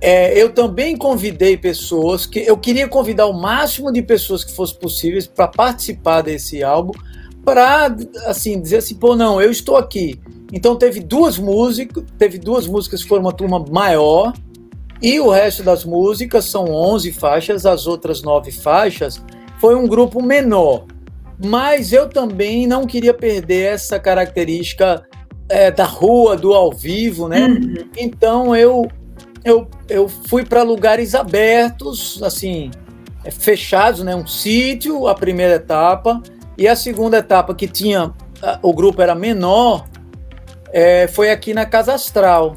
é, 0.02 0.42
eu 0.42 0.52
também 0.52 0.98
convidei 0.98 1.56
pessoas 1.56 2.26
que 2.26 2.40
eu 2.40 2.58
queria 2.58 2.88
convidar 2.88 3.28
o 3.28 3.34
máximo 3.34 3.92
de 3.92 4.02
pessoas 4.02 4.44
que 4.44 4.52
fosse 4.52 4.78
possíveis 4.78 5.28
para 5.28 5.48
participar 5.48 6.22
desse 6.22 6.64
álbum, 6.64 6.94
para 7.46 7.96
assim 8.26 8.60
dizer 8.60 8.78
assim, 8.78 8.96
pô, 8.96 9.16
não, 9.16 9.42
eu 9.42 9.52
estou 9.52 9.78
aqui 9.78 10.20
então 10.52 10.76
teve 10.76 11.00
duas 11.00 11.38
músicas, 11.38 12.04
teve 12.18 12.38
duas 12.38 12.68
músicas 12.68 13.02
que 13.02 13.08
foram 13.08 13.24
uma 13.24 13.32
turma 13.32 13.64
maior, 13.72 14.34
e 15.02 15.20
o 15.20 15.30
resto 15.30 15.64
das 15.64 15.86
músicas 15.86 16.46
são 16.46 16.66
11 16.66 17.12
faixas, 17.14 17.66
as 17.66 17.88
outras 17.88 18.22
nove 18.22 18.52
faixas 18.52 19.24
foi 19.60 19.76
um 19.76 19.88
grupo 19.88 20.22
menor. 20.22 20.86
Mas 21.44 21.92
eu 21.92 22.08
também 22.08 22.68
não 22.68 22.86
queria 22.86 23.14
perder 23.14 23.74
essa 23.74 24.00
característica 24.00 25.04
é, 25.50 25.72
da 25.72 25.86
rua, 25.86 26.36
do 26.36 26.54
ao 26.54 26.72
vivo, 26.72 27.28
né? 27.28 27.48
Uhum. 27.48 27.76
Então 27.98 28.56
eu, 28.56 28.88
eu, 29.44 29.68
eu 29.90 30.08
fui 30.08 30.46
para 30.46 30.64
lugares 30.64 31.16
abertos, 31.16 32.22
assim, 32.24 32.72
é, 33.24 33.32
fechados, 33.32 34.04
né? 34.04 34.16
Um 34.16 34.28
sítio, 34.28 35.08
a 35.08 35.16
primeira 35.16 35.56
etapa, 35.56 36.22
e 36.58 36.68
a 36.68 36.76
segunda 36.76 37.18
etapa 37.18 37.56
que 37.56 37.68
tinha 37.68 38.14
o 38.62 38.74
grupo 38.74 39.02
era 39.02 39.14
menor, 39.14 39.88
é, 40.72 41.08
foi 41.08 41.32
aqui 41.32 41.54
na 41.54 41.66
Casa 41.66 41.94
Astral. 41.94 42.56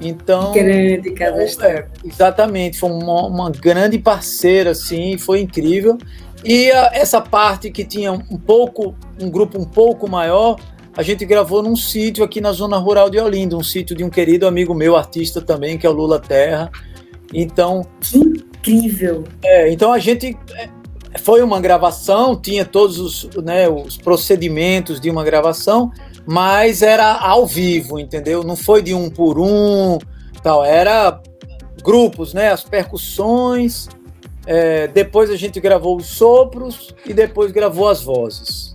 Então, 0.00 0.52
grande 0.52 1.12
Casa 1.12 1.42
Astral. 1.42 1.70
É, 1.70 1.86
exatamente, 2.04 2.78
foi 2.78 2.90
uma, 2.90 3.26
uma, 3.26 3.50
grande 3.50 3.98
parceira, 3.98 4.70
assim, 4.70 5.16
foi 5.18 5.40
incrível. 5.40 5.98
E 6.44 6.70
a, 6.70 6.90
essa 6.94 7.20
parte 7.20 7.70
que 7.70 7.84
tinha 7.84 8.12
um 8.12 8.38
pouco, 8.38 8.94
um 9.20 9.30
grupo 9.30 9.58
um 9.58 9.64
pouco 9.64 10.08
maior, 10.10 10.58
a 10.96 11.02
gente 11.02 11.24
gravou 11.24 11.62
num 11.62 11.76
sítio 11.76 12.22
aqui 12.22 12.40
na 12.40 12.52
zona 12.52 12.76
rural 12.76 13.08
de 13.08 13.18
Olinda, 13.18 13.56
um 13.56 13.62
sítio 13.62 13.96
de 13.96 14.04
um 14.04 14.10
querido 14.10 14.46
amigo 14.46 14.74
meu, 14.74 14.94
artista 14.94 15.40
também, 15.40 15.78
que 15.78 15.86
é 15.86 15.90
o 15.90 15.92
Lula 15.92 16.20
Terra. 16.20 16.70
Então. 17.32 17.86
Que 18.00 18.18
incrível! 18.18 19.24
É, 19.42 19.72
então 19.72 19.92
a 19.92 19.98
gente. 19.98 20.36
É, 20.54 20.68
foi 21.18 21.42
uma 21.42 21.60
gravação, 21.60 22.34
tinha 22.34 22.64
todos 22.64 22.98
os, 22.98 23.28
né, 23.36 23.68
os 23.68 23.98
procedimentos 23.98 24.98
de 24.98 25.10
uma 25.10 25.22
gravação, 25.22 25.92
mas 26.26 26.80
era 26.80 27.12
ao 27.12 27.46
vivo, 27.46 27.98
entendeu? 27.98 28.42
Não 28.42 28.56
foi 28.56 28.80
de 28.82 28.94
um 28.94 29.10
por 29.10 29.38
um, 29.38 29.98
tal. 30.42 30.64
Era 30.64 31.20
grupos, 31.82 32.32
né? 32.32 32.50
As 32.50 32.62
percussões. 32.62 33.88
É, 34.46 34.88
depois 34.88 35.30
a 35.30 35.36
gente 35.36 35.60
gravou 35.60 35.96
os 35.96 36.06
sopros 36.06 36.94
e 37.06 37.12
depois 37.14 37.52
gravou 37.52 37.88
as 37.88 38.02
vozes. 38.02 38.71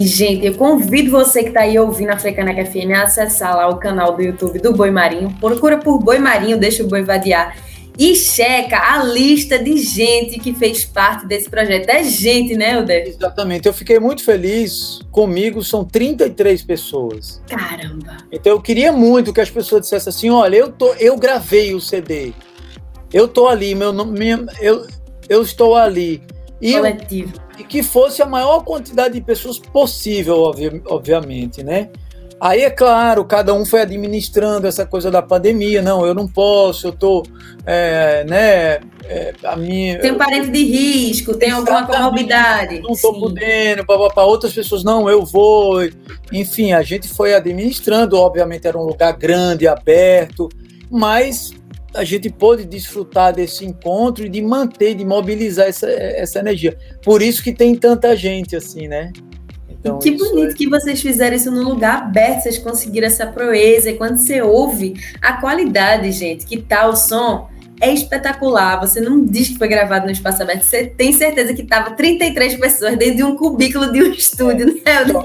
Gente, 0.00 0.46
eu 0.46 0.54
convido 0.54 1.10
você 1.10 1.42
que 1.42 1.48
está 1.48 1.60
aí 1.60 1.78
ouvindo 1.78 2.08
a 2.08 2.18
Frecaneca 2.18 2.64
FM 2.64 2.90
a 2.96 3.02
acessar 3.02 3.54
lá 3.54 3.68
o 3.68 3.76
canal 3.76 4.16
do 4.16 4.22
YouTube 4.22 4.58
do 4.58 4.72
Boi 4.72 4.90
Marinho. 4.90 5.36
Procura 5.38 5.76
por 5.76 5.98
Boi 5.98 6.18
Marinho, 6.18 6.58
deixa 6.58 6.82
o 6.82 6.88
boi 6.88 7.02
vadiar 7.02 7.54
e 7.98 8.16
checa 8.16 8.78
a 8.78 9.04
lista 9.04 9.58
de 9.58 9.76
gente 9.76 10.38
que 10.38 10.54
fez 10.54 10.86
parte 10.86 11.26
desse 11.26 11.50
projeto. 11.50 11.90
É 11.90 12.02
gente, 12.02 12.56
né, 12.56 12.78
Helder? 12.78 13.08
Exatamente. 13.08 13.68
Eu 13.68 13.74
fiquei 13.74 13.98
muito 13.98 14.24
feliz. 14.24 15.00
Comigo 15.10 15.62
são 15.62 15.84
33 15.84 16.62
pessoas. 16.62 17.42
Caramba! 17.46 18.16
Então 18.32 18.52
eu 18.52 18.60
queria 18.62 18.90
muito 18.90 19.34
que 19.34 19.40
as 19.42 19.50
pessoas 19.50 19.82
dissessem 19.82 20.08
assim: 20.08 20.30
olha, 20.30 20.56
eu, 20.56 20.72
tô, 20.72 20.94
eu 20.94 21.14
gravei 21.18 21.74
o 21.74 21.80
CD. 21.80 22.32
Eu 23.12 23.28
tô 23.28 23.48
ali, 23.48 23.74
meu 23.74 23.92
nome, 23.92 24.18
eu, 24.62 24.86
eu 25.28 25.42
estou 25.42 25.76
ali. 25.76 26.22
E 26.58 26.72
Coletivo. 26.72 27.49
E 27.60 27.64
que 27.64 27.82
fosse 27.82 28.22
a 28.22 28.26
maior 28.26 28.64
quantidade 28.64 29.14
de 29.14 29.20
pessoas 29.20 29.58
possível, 29.58 30.50
obviamente, 30.86 31.62
né? 31.62 31.90
Aí, 32.40 32.62
é 32.62 32.70
claro, 32.70 33.22
cada 33.22 33.52
um 33.52 33.66
foi 33.66 33.82
administrando 33.82 34.66
essa 34.66 34.86
coisa 34.86 35.10
da 35.10 35.20
pandemia. 35.20 35.82
Não, 35.82 36.06
eu 36.06 36.14
não 36.14 36.26
posso, 36.26 36.86
eu 36.86 36.92
tô, 36.92 37.22
é, 37.66 38.24
né, 38.24 38.80
é, 39.04 39.34
a 39.44 39.56
minha... 39.56 39.98
Tem 39.98 40.12
um 40.12 40.16
parente 40.16 40.48
de 40.48 40.64
risco, 40.64 41.36
tem 41.36 41.50
alguma 41.50 41.86
comorbidade. 41.86 42.80
Não 42.80 42.92
estou 42.92 43.20
podendo, 43.20 43.84
para 43.84 44.24
outras 44.24 44.54
pessoas, 44.54 44.82
não, 44.82 45.10
eu 45.10 45.22
vou. 45.22 45.86
Enfim, 46.32 46.72
a 46.72 46.82
gente 46.82 47.08
foi 47.08 47.34
administrando, 47.34 48.16
obviamente 48.16 48.66
era 48.66 48.78
um 48.78 48.84
lugar 48.84 49.12
grande, 49.12 49.68
aberto, 49.68 50.48
mas 50.90 51.52
a 51.94 52.04
gente 52.04 52.30
pôde 52.30 52.64
desfrutar 52.64 53.34
desse 53.34 53.64
encontro 53.64 54.24
e 54.24 54.28
de 54.28 54.40
manter, 54.40 54.94
de 54.94 55.04
mobilizar 55.04 55.66
essa, 55.66 55.90
essa 55.90 56.38
energia. 56.38 56.76
Por 57.02 57.22
isso 57.22 57.42
que 57.42 57.52
tem 57.52 57.74
tanta 57.74 58.16
gente 58.16 58.54
assim, 58.54 58.86
né? 58.86 59.12
Então, 59.68 59.98
que 59.98 60.10
bonito 60.10 60.52
é... 60.52 60.54
que 60.54 60.68
vocês 60.68 61.00
fizeram 61.00 61.34
isso 61.34 61.50
num 61.50 61.64
lugar 61.64 62.02
aberto, 62.02 62.42
vocês 62.42 62.58
conseguiram 62.58 63.06
essa 63.06 63.26
proeza. 63.26 63.90
E 63.90 63.96
quando 63.96 64.18
você 64.18 64.42
ouve 64.42 64.94
a 65.22 65.34
qualidade, 65.40 66.12
gente, 66.12 66.44
que 66.44 66.58
tá 66.60 66.86
o 66.86 66.94
som, 66.94 67.48
é 67.80 67.92
espetacular. 67.92 68.78
Você 68.78 69.00
não 69.00 69.24
diz 69.24 69.48
que 69.48 69.58
foi 69.58 69.68
gravado 69.68 70.04
no 70.04 70.12
espaço 70.12 70.42
aberto, 70.42 70.64
você 70.64 70.86
tem 70.86 71.12
certeza 71.12 71.54
que 71.54 71.64
tava 71.64 71.92
33 71.92 72.56
pessoas 72.56 72.96
dentro 72.96 73.16
de 73.16 73.24
um 73.24 73.34
cubículo 73.34 73.90
de 73.90 74.02
um 74.02 74.12
estúdio, 74.12 74.66
né? 74.66 74.74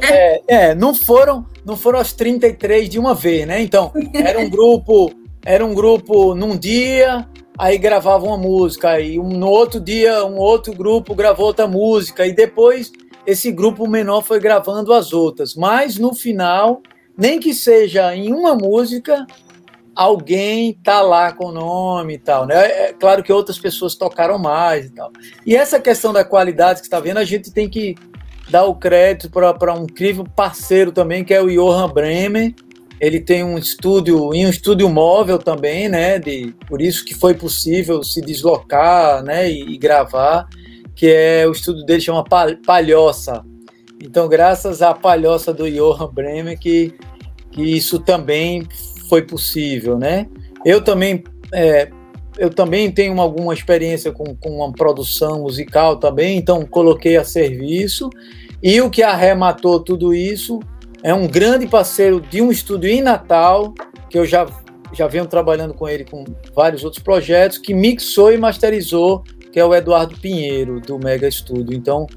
É, 0.01 0.41
é, 0.48 0.75
não 0.75 0.95
foram, 0.95 1.45
não 1.65 1.75
foram 1.75 2.00
as 2.00 2.13
33 2.13 2.88
de 2.88 2.98
uma 2.98 3.13
vez, 3.13 3.45
né? 3.45 3.62
Então, 3.62 3.91
era 4.13 4.39
um 4.39 4.50
grupo, 4.50 5.12
era 5.46 5.64
um 5.64 5.74
grupo 5.74 6.34
num 6.34 6.58
dia, 6.58 7.28
aí 7.58 7.78
gravava 7.78 8.25
uma 8.25 8.38
música, 8.38 8.90
aí 8.90 9.20
um, 9.20 9.30
no 9.30 9.48
outro 9.48 9.80
dia 9.80 10.25
um 10.25 10.38
outro 10.38 10.74
grupo 10.74 11.14
gravou 11.14 11.46
outra 11.46 11.68
música, 11.68 12.25
e 12.25 12.34
depois 12.34 12.92
esse 13.25 13.52
grupo 13.52 13.88
menor 13.88 14.22
foi 14.22 14.40
gravando 14.40 14.92
as 14.92 15.14
outras. 15.14 15.56
Mas 15.56 15.98
no 15.98 16.14
final, 16.14 16.82
nem 17.18 17.40
que 17.40 17.54
seja 17.54 18.16
em 18.16 18.34
uma 18.34 18.56
música, 18.56 19.25
alguém 19.96 20.74
tá 20.84 21.02
lá 21.02 21.32
com 21.32 21.46
o 21.46 21.52
nome 21.52 22.16
e 22.16 22.20
tal, 22.20 22.46
né? 22.46 22.88
É 22.88 22.94
claro 22.94 23.24
que 23.24 23.32
outras 23.32 23.58
pessoas 23.58 23.96
tocaram 23.96 24.38
mais 24.38 24.88
e 24.88 24.90
tal. 24.90 25.12
E 25.46 25.56
essa 25.56 25.80
questão 25.80 26.12
da 26.12 26.25
qualidade 26.25 26.82
que 26.82 26.88
está 26.88 27.00
vendo, 27.00 27.18
a 27.18 27.24
gente 27.24 27.52
tem 27.52 27.70
que 27.70 27.96
dar 28.50 28.66
o 28.66 28.75
crédito 28.75 29.30
para 29.30 29.74
um 29.74 29.84
incrível 29.84 30.25
parceiro 30.36 30.92
também, 30.92 31.24
que 31.24 31.34
é 31.34 31.42
o 31.42 31.50
Johan 31.50 31.90
Bremer. 31.90 32.54
Ele 33.00 33.20
tem 33.20 33.44
um 33.44 33.58
estúdio, 33.58 34.34
em 34.34 34.46
um 34.46 34.50
estúdio 34.50 34.90
móvel 34.90 35.38
também, 35.38 35.90
né? 35.90 36.18
De, 36.20 36.54
por 36.68 36.82
isso 36.82 37.04
que 37.04 37.14
foi 37.14 37.34
possível 37.34 38.04
se 38.04 38.22
deslocar, 38.22 39.24
né? 39.24 39.52
E, 39.52 39.74
e 39.74 39.78
gravar 39.78 40.48
que 40.96 41.08
é 41.08 41.46
o 41.46 41.52
estudo 41.52 41.84
dele 41.84 42.00
chama 42.00 42.24
Palhoça. 42.66 43.44
Então, 44.02 44.28
graças 44.28 44.82
à 44.82 44.94
palhoça 44.94 45.54
do 45.54 45.70
Johan 45.70 46.10
Bremer, 46.12 46.58
que, 46.58 46.94
que 47.52 47.62
isso 47.62 48.00
também 48.00 48.66
foi 49.10 49.22
possível, 49.22 49.98
né? 49.98 50.28
Eu 50.64 50.82
também, 50.82 51.24
é, 51.54 51.90
eu 52.38 52.50
também 52.50 52.92
tenho 52.92 53.20
alguma 53.20 53.54
experiência 53.54 54.12
com, 54.12 54.36
com 54.36 54.58
uma 54.58 54.72
produção 54.72 55.42
musical 55.42 55.98
também, 55.98 56.38
então 56.38 56.66
coloquei 56.66 57.18
a 57.18 57.24
serviço. 57.24 58.10
E 58.64 58.82
o 58.82 58.90
que 58.90 59.04
arrematou 59.04 59.80
tudo 59.80 60.14
isso 60.14 60.60
é 61.06 61.14
um 61.14 61.28
grande 61.28 61.68
parceiro 61.68 62.20
de 62.20 62.42
um 62.42 62.52
estúdio 62.52 62.90
em 62.90 63.00
Natal, 63.00 63.76
que 64.10 64.18
eu 64.18 64.26
já, 64.26 64.48
já 64.92 65.06
venho 65.06 65.28
trabalhando 65.28 65.72
com 65.76 65.88
ele 65.88 66.04
com 66.04 66.26
vários 66.56 66.84
outros 66.84 67.04
projetos, 67.04 67.60
que 67.60 67.76
mixou 67.76 68.34
e 68.34 68.38
masterizou 68.38 69.24
que 69.54 69.60
é 69.60 69.64
o 69.64 69.74
Eduardo 69.74 70.18
Pinheiro, 70.20 70.82
do 70.82 70.98
Mega 70.98 71.28
Estúdio. 71.28 71.78
Então, 71.78 72.08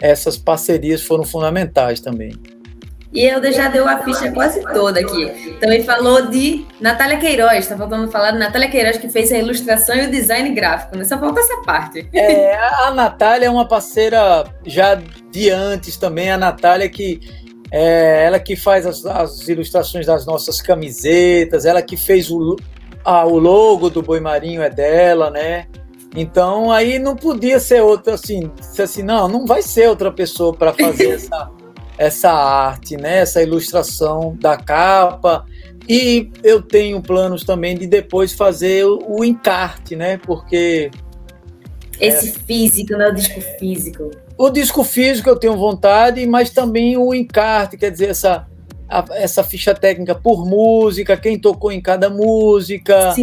essas 0.00 0.36
parcerias 0.36 1.02
foram 1.02 1.24
fundamentais 1.24 2.00
também. 2.00 2.32
E 3.12 3.24
Helder 3.24 3.52
já 3.52 3.68
deu 3.68 3.88
a 3.88 3.98
ficha 4.02 4.30
quase 4.30 4.60
toda 4.74 5.00
aqui. 5.00 5.56
Também 5.58 5.82
falou 5.82 6.26
de 6.26 6.66
Natália 6.80 7.16
Queiroz, 7.16 7.60
está 7.60 7.76
faltando 7.76 8.10
falar 8.10 8.32
de 8.32 8.38
Natália 8.38 8.70
Queiroz, 8.70 8.98
que 8.98 9.08
fez 9.08 9.32
a 9.32 9.38
ilustração 9.38 9.96
e 9.96 10.06
o 10.06 10.10
design 10.10 10.50
gráfico, 10.50 10.98
né? 10.98 11.04
Só 11.04 11.18
falta 11.18 11.40
essa 11.40 11.62
parte. 11.62 12.08
É, 12.12 12.54
a 12.54 12.92
Natália 12.92 13.46
é 13.46 13.50
uma 13.50 13.66
parceira 13.66 14.44
já 14.66 15.00
de 15.30 15.50
antes 15.50 15.96
também, 15.96 16.30
a 16.30 16.36
Natália 16.36 16.88
que 16.88 17.20
é 17.76 18.24
ela 18.24 18.38
que 18.38 18.54
faz 18.54 18.86
as, 18.86 19.04
as 19.04 19.48
ilustrações 19.48 20.06
das 20.06 20.24
nossas 20.24 20.62
camisetas, 20.62 21.64
ela 21.64 21.82
que 21.82 21.96
fez 21.96 22.30
o, 22.30 22.54
a, 23.04 23.26
o 23.26 23.36
logo 23.36 23.90
do 23.90 24.00
Boi 24.00 24.20
Marinho 24.20 24.62
é 24.62 24.70
dela, 24.70 25.28
né? 25.28 25.66
Então 26.14 26.70
aí 26.70 27.00
não 27.00 27.16
podia 27.16 27.58
ser 27.58 27.82
outra 27.82 28.14
assim, 28.14 28.48
assim, 28.78 29.02
não, 29.02 29.26
não 29.26 29.44
vai 29.44 29.60
ser 29.60 29.88
outra 29.88 30.12
pessoa 30.12 30.54
para 30.54 30.72
fazer 30.72 31.10
essa, 31.18 31.50
essa 31.98 32.30
arte, 32.30 32.96
né? 32.96 33.18
Essa 33.18 33.42
ilustração 33.42 34.36
da 34.38 34.56
capa. 34.56 35.44
E 35.88 36.30
eu 36.44 36.62
tenho 36.62 37.02
planos 37.02 37.42
também 37.42 37.76
de 37.76 37.88
depois 37.88 38.32
fazer 38.32 38.86
o, 38.86 39.18
o 39.18 39.24
encarte, 39.24 39.96
né? 39.96 40.16
Porque 40.18 40.92
esse 42.00 42.28
é, 42.28 42.32
físico, 42.32 42.92
né? 42.92 43.08
O 43.08 43.14
disco 43.14 43.40
físico. 43.58 44.12
O 44.36 44.50
disco 44.50 44.82
físico 44.82 45.28
eu 45.28 45.36
tenho 45.36 45.56
vontade, 45.56 46.26
mas 46.26 46.50
também 46.50 46.96
o 46.96 47.14
encarte, 47.14 47.76
quer 47.76 47.90
dizer, 47.90 48.10
essa 48.10 48.46
a, 48.88 49.04
essa 49.12 49.42
ficha 49.42 49.74
técnica 49.74 50.14
por 50.14 50.46
música, 50.46 51.16
quem 51.16 51.38
tocou 51.38 51.72
em 51.72 51.80
cada 51.80 52.10
música, 52.10 53.14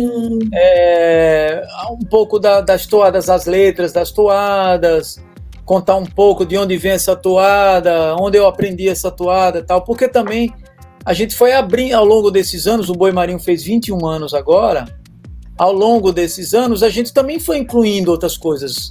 é, 0.54 1.64
um 1.92 2.06
pouco 2.06 2.40
da, 2.40 2.62
das 2.62 2.86
toadas, 2.86 3.30
as 3.30 3.46
letras 3.46 3.94
das 3.94 4.12
toadas, 4.12 5.24
contar 5.66 5.96
um 5.96 6.06
pouco 6.06 6.46
de 6.46 6.58
onde 6.58 6.78
vem 6.78 6.92
essa 6.92 7.16
toada, 7.16 8.16
onde 8.20 8.38
eu 8.38 8.48
aprendi 8.48 8.90
essa 8.90 9.12
toada 9.12 9.64
tal, 9.64 9.82
porque 9.84 10.08
também 10.08 10.54
a 11.06 11.14
gente 11.14 11.36
foi 11.36 11.54
abrindo 11.54 11.94
ao 11.94 12.06
longo 12.06 12.30
desses 12.30 12.68
anos, 12.68 12.90
o 12.90 12.94
Boi 12.94 13.12
Marinho 13.12 13.40
fez 13.40 13.64
21 13.64 14.06
anos 14.06 14.34
agora, 14.34 14.86
ao 15.58 15.72
longo 15.72 16.12
desses 16.12 16.54
anos 16.54 16.84
a 16.84 16.90
gente 16.90 17.14
também 17.14 17.40
foi 17.40 17.58
incluindo 17.58 18.12
outras 18.12 18.38
coisas. 18.38 18.90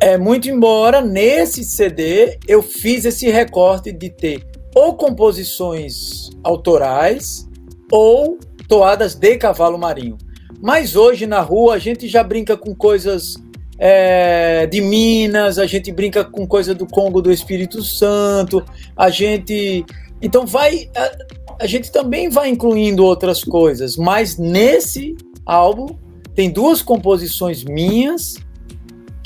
É, 0.00 0.18
muito 0.18 0.48
embora 0.48 1.00
nesse 1.00 1.64
CD 1.64 2.38
eu 2.46 2.62
fiz 2.62 3.04
esse 3.04 3.30
recorte 3.30 3.92
de 3.92 4.10
ter 4.10 4.46
ou 4.74 4.94
composições 4.94 6.28
autorais 6.44 7.48
ou 7.90 8.38
toadas 8.68 9.14
de 9.14 9.36
cavalo 9.38 9.78
marinho. 9.78 10.18
Mas 10.60 10.96
hoje 10.96 11.26
na 11.26 11.40
rua 11.40 11.74
a 11.74 11.78
gente 11.78 12.08
já 12.08 12.22
brinca 12.22 12.56
com 12.56 12.74
coisas 12.74 13.36
é, 13.78 14.66
de 14.66 14.80
Minas, 14.80 15.58
a 15.58 15.66
gente 15.66 15.92
brinca 15.92 16.24
com 16.24 16.46
coisa 16.46 16.74
do 16.74 16.86
Congo 16.86 17.20
do 17.20 17.32
Espírito 17.32 17.82
Santo, 17.82 18.64
a 18.96 19.10
gente. 19.10 19.84
Então 20.20 20.46
vai. 20.46 20.88
A, 20.96 21.64
a 21.64 21.66
gente 21.66 21.90
também 21.90 22.28
vai 22.28 22.50
incluindo 22.50 23.04
outras 23.04 23.42
coisas, 23.42 23.96
mas 23.96 24.36
nesse 24.36 25.16
álbum 25.44 25.86
tem 26.34 26.50
duas 26.50 26.82
composições 26.82 27.64
minhas, 27.64 28.36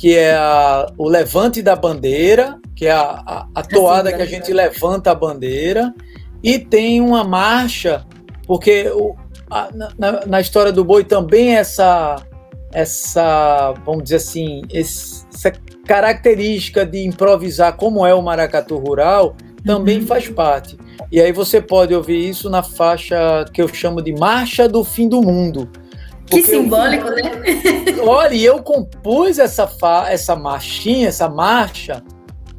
que 0.00 0.16
é 0.16 0.32
a, 0.34 0.86
o 0.96 1.06
Levante 1.06 1.60
da 1.60 1.76
Bandeira 1.76 2.58
que 2.80 2.86
é 2.86 2.92
a, 2.92 3.22
a, 3.26 3.46
a 3.56 3.62
toada 3.62 4.10
que 4.10 4.22
a 4.22 4.26
gente 4.26 4.50
levanta 4.54 5.10
a 5.10 5.14
bandeira, 5.14 5.94
e 6.42 6.58
tem 6.58 6.98
uma 6.98 7.22
marcha, 7.22 8.06
porque 8.46 8.88
o, 8.88 9.14
na, 9.98 10.24
na, 10.24 10.40
história 10.40 10.72
do 10.72 10.82
boi 10.82 11.04
também 11.04 11.56
essa, 11.56 12.16
essa 12.72 13.74
vamos 13.84 14.04
dizer 14.04 14.16
assim, 14.16 14.62
essa 14.72 15.52
característica 15.86 16.86
de 16.86 17.04
improvisar 17.04 17.76
como 17.76 18.06
é 18.06 18.14
o 18.14 18.22
maracatu 18.22 18.78
rural 18.78 19.36
também 19.62 19.98
uhum. 19.98 20.06
faz 20.06 20.26
parte. 20.30 20.78
E 21.12 21.20
aí 21.20 21.32
você 21.32 21.60
pode 21.60 21.94
ouvir 21.94 22.30
isso 22.30 22.48
na 22.48 22.62
faixa 22.62 23.44
que 23.52 23.60
eu 23.60 23.68
chamo 23.68 24.00
de 24.00 24.14
Marcha 24.14 24.66
do 24.66 24.82
Fim 24.82 25.06
do 25.06 25.20
Mundo. 25.20 25.68
Que 26.30 26.42
simbólico, 26.42 27.08
eu, 27.08 27.16
né? 27.16 27.22
Olha, 28.06 28.36
eu 28.36 28.62
compus 28.62 29.38
essa, 29.38 29.66
fa, 29.66 30.06
essa 30.08 30.36
marchinha, 30.36 31.08
essa 31.08 31.28
marcha, 31.28 32.02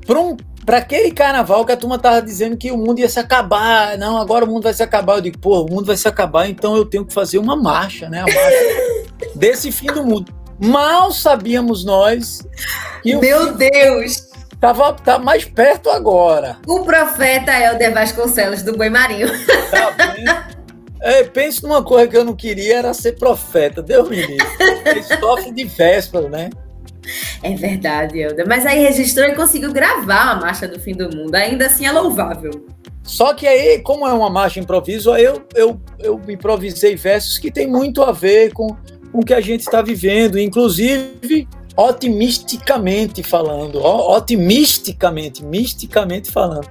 para 0.06 0.20
um, 0.20 0.36
aquele 0.68 1.12
carnaval 1.12 1.66
que 1.66 1.72
a 1.72 1.78
turma 1.78 1.98
tava 1.98 2.22
dizendo 2.22 2.58
que 2.58 2.72
o 2.72 2.78
mundo 2.78 3.00
ia 3.00 3.10
se 3.10 3.20
acabar. 3.20 3.98
Não, 3.98 4.18
agora 4.18 4.46
o 4.46 4.48
mundo 4.48 4.64
vai 4.64 4.74
se 4.74 4.84
acabar. 4.84 5.16
Eu 5.16 5.22
digo, 5.22 5.40
pô, 5.40 5.62
o 5.62 5.70
mundo 5.70 5.86
vai 5.86 5.98
se 5.98 6.08
acabar, 6.08 6.50
então 6.50 6.76
eu 6.76 6.86
tenho 6.86 7.06
que 7.06 7.14
fazer 7.14 7.38
uma 7.38 7.56
marcha, 7.56 8.10
né? 8.10 8.20
A 8.20 8.26
marcha 8.26 9.32
desse 9.36 9.72
fim 9.72 9.88
do 9.88 10.04
mundo. 10.04 10.34
Mal 10.60 11.12
sabíamos 11.12 11.84
nós 11.84 12.42
que 13.02 13.16
Meu 13.16 13.54
Deus! 13.56 14.30
Tava, 14.60 14.94
tá 14.94 15.18
mais 15.18 15.44
perto 15.44 15.90
agora. 15.90 16.60
O 16.68 16.82
profeta 16.82 17.52
é 17.52 17.74
o 17.74 17.80
de 17.80 17.90
Vasconcelos 17.90 18.62
do 18.62 18.78
Boi 18.78 18.92
Marinho. 18.92 19.28
Tá 19.72 20.48
é, 21.02 21.24
penso 21.24 21.68
numa 21.68 21.84
coisa 21.84 22.08
que 22.08 22.18
eu 22.18 22.24
não 22.24 22.36
queria, 22.36 22.78
era 22.78 22.94
ser 22.94 23.14
profeta. 23.14 23.82
Deus 23.82 24.10
me 24.10 24.18
livre. 24.18 24.38
Sofre 25.20 25.52
de 25.52 25.64
véspera, 25.64 26.30
né? 26.30 26.50
É 27.42 27.56
verdade, 27.56 28.22
Elda. 28.22 28.46
Mas 28.48 28.66
aí 28.66 28.80
registrou 28.80 29.28
e 29.28 29.36
conseguiu 29.36 29.74
gravar 29.74 30.32
a 30.32 30.36
Marcha 30.36 30.68
do 30.68 30.80
Fim 30.80 30.94
do 30.94 31.10
Mundo. 31.16 31.34
Ainda 31.34 31.66
assim 31.66 31.86
é 31.86 31.92
louvável. 31.92 32.52
Só 33.04 33.34
que 33.34 33.48
aí, 33.48 33.80
como 33.80 34.08
é 34.08 34.14
uma 34.14 34.30
marcha 34.30 34.60
improviso, 34.60 35.16
eu, 35.16 35.42
eu, 35.56 35.82
eu 36.00 36.22
improvisei 36.30 36.96
versos 36.96 37.40
que 37.40 37.52
tem 37.52 37.68
muito 37.68 38.04
a 38.04 38.12
ver 38.12 38.54
com, 38.54 38.68
com 39.12 39.20
o 39.20 39.26
que 39.26 39.34
a 39.34 39.42
gente 39.42 39.62
está 39.62 39.82
vivendo, 39.82 40.40
inclusive 40.40 41.48
otimisticamente 41.76 43.24
falando, 43.24 43.84
otimisticamente, 43.84 45.44
misticamente 45.44 46.30
falando, 46.32 46.70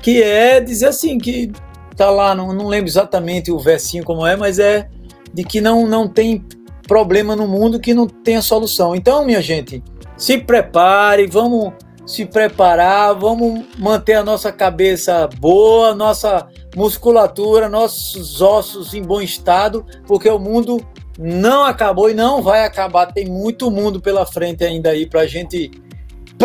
que 0.00 0.22
é 0.22 0.60
dizer 0.60 0.86
assim 0.86 1.18
que 1.18 1.50
tá 1.94 2.10
lá, 2.10 2.34
não, 2.34 2.52
não 2.52 2.66
lembro 2.66 2.88
exatamente 2.88 3.50
o 3.50 3.58
versinho 3.58 4.04
como 4.04 4.26
é, 4.26 4.36
mas 4.36 4.58
é 4.58 4.88
de 5.32 5.44
que 5.44 5.60
não, 5.60 5.86
não 5.86 6.08
tem 6.08 6.44
problema 6.86 7.34
no 7.34 7.46
mundo 7.46 7.80
que 7.80 7.94
não 7.94 8.06
tenha 8.06 8.42
solução. 8.42 8.94
Então, 8.94 9.24
minha 9.24 9.40
gente, 9.40 9.82
se 10.16 10.38
prepare, 10.38 11.26
vamos 11.26 11.72
se 12.06 12.26
preparar, 12.26 13.14
vamos 13.14 13.64
manter 13.78 14.14
a 14.14 14.24
nossa 14.24 14.52
cabeça 14.52 15.28
boa, 15.38 15.94
nossa 15.94 16.48
musculatura, 16.74 17.68
nossos 17.68 18.40
ossos 18.40 18.92
em 18.92 19.02
bom 19.02 19.20
estado, 19.20 19.86
porque 20.06 20.28
o 20.28 20.38
mundo 20.38 20.84
não 21.18 21.64
acabou 21.64 22.10
e 22.10 22.14
não 22.14 22.42
vai 22.42 22.64
acabar. 22.64 23.06
Tem 23.06 23.26
muito 23.26 23.70
mundo 23.70 24.00
pela 24.00 24.26
frente 24.26 24.64
ainda 24.64 24.90
aí 24.90 25.06
para 25.06 25.26
gente, 25.26 25.70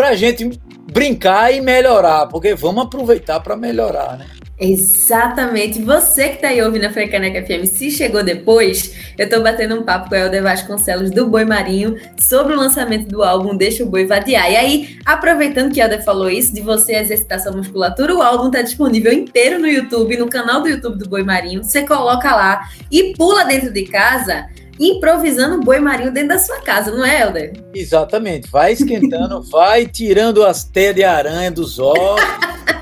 a 0.00 0.14
gente 0.14 0.58
brincar 0.92 1.52
e 1.52 1.60
melhorar, 1.60 2.26
porque 2.26 2.54
vamos 2.54 2.84
aproveitar 2.84 3.40
para 3.40 3.56
melhorar, 3.56 4.16
né? 4.16 4.26
Exatamente. 4.58 5.80
Você 5.80 6.30
que 6.30 6.34
está 6.36 6.48
aí 6.48 6.60
ouvindo 6.60 6.84
a 6.84 6.90
Frecaneca 6.90 7.44
FM, 7.44 7.64
se 7.66 7.90
chegou 7.90 8.24
depois, 8.24 8.92
eu 9.16 9.24
estou 9.24 9.42
batendo 9.42 9.76
um 9.76 9.84
papo 9.84 10.08
com 10.08 10.16
o 10.16 10.18
Helder 10.18 10.42
Vasconcelos 10.42 11.10
do 11.10 11.28
Boi 11.28 11.44
Marinho 11.44 11.96
sobre 12.18 12.54
o 12.54 12.56
lançamento 12.56 13.08
do 13.08 13.22
álbum 13.22 13.56
Deixa 13.56 13.84
o 13.84 13.86
Boi 13.86 14.04
Vadiar. 14.04 14.50
E 14.50 14.56
aí, 14.56 14.98
aproveitando 15.04 15.72
que 15.72 15.80
o 15.80 15.82
Helder 15.84 16.04
falou 16.04 16.28
isso, 16.28 16.52
de 16.52 16.60
você 16.60 16.96
exercitar 16.96 17.40
sua 17.40 17.52
musculatura, 17.52 18.14
o 18.14 18.20
álbum 18.20 18.48
está 18.48 18.62
disponível 18.62 19.12
inteiro 19.12 19.60
no 19.60 19.68
YouTube, 19.68 20.16
no 20.16 20.28
canal 20.28 20.60
do 20.60 20.68
YouTube 20.68 20.98
do 20.98 21.08
Boi 21.08 21.22
Marinho. 21.22 21.62
Você 21.62 21.86
coloca 21.86 22.34
lá 22.34 22.68
e 22.90 23.14
pula 23.16 23.44
dentro 23.44 23.72
de 23.72 23.84
casa 23.84 24.48
improvisando 24.80 25.60
boi 25.60 25.80
marinho 25.80 26.12
dentro 26.12 26.28
da 26.28 26.38
sua 26.38 26.60
casa, 26.60 26.92
não 26.92 27.04
é, 27.04 27.20
Helder? 27.20 27.52
Exatamente. 27.74 28.48
Vai 28.48 28.74
esquentando, 28.74 29.42
vai 29.42 29.86
tirando 29.86 30.44
as 30.44 30.62
teias 30.62 30.94
de 30.94 31.02
aranha 31.02 31.50
dos 31.50 31.80
ossos. 31.80 31.98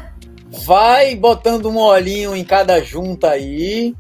vai 0.66 1.14
botando 1.14 1.66
um 1.70 1.78
olhinho 1.78 2.34
em 2.34 2.42
cada 2.42 2.82
junta 2.82 3.30
aí, 3.30 3.94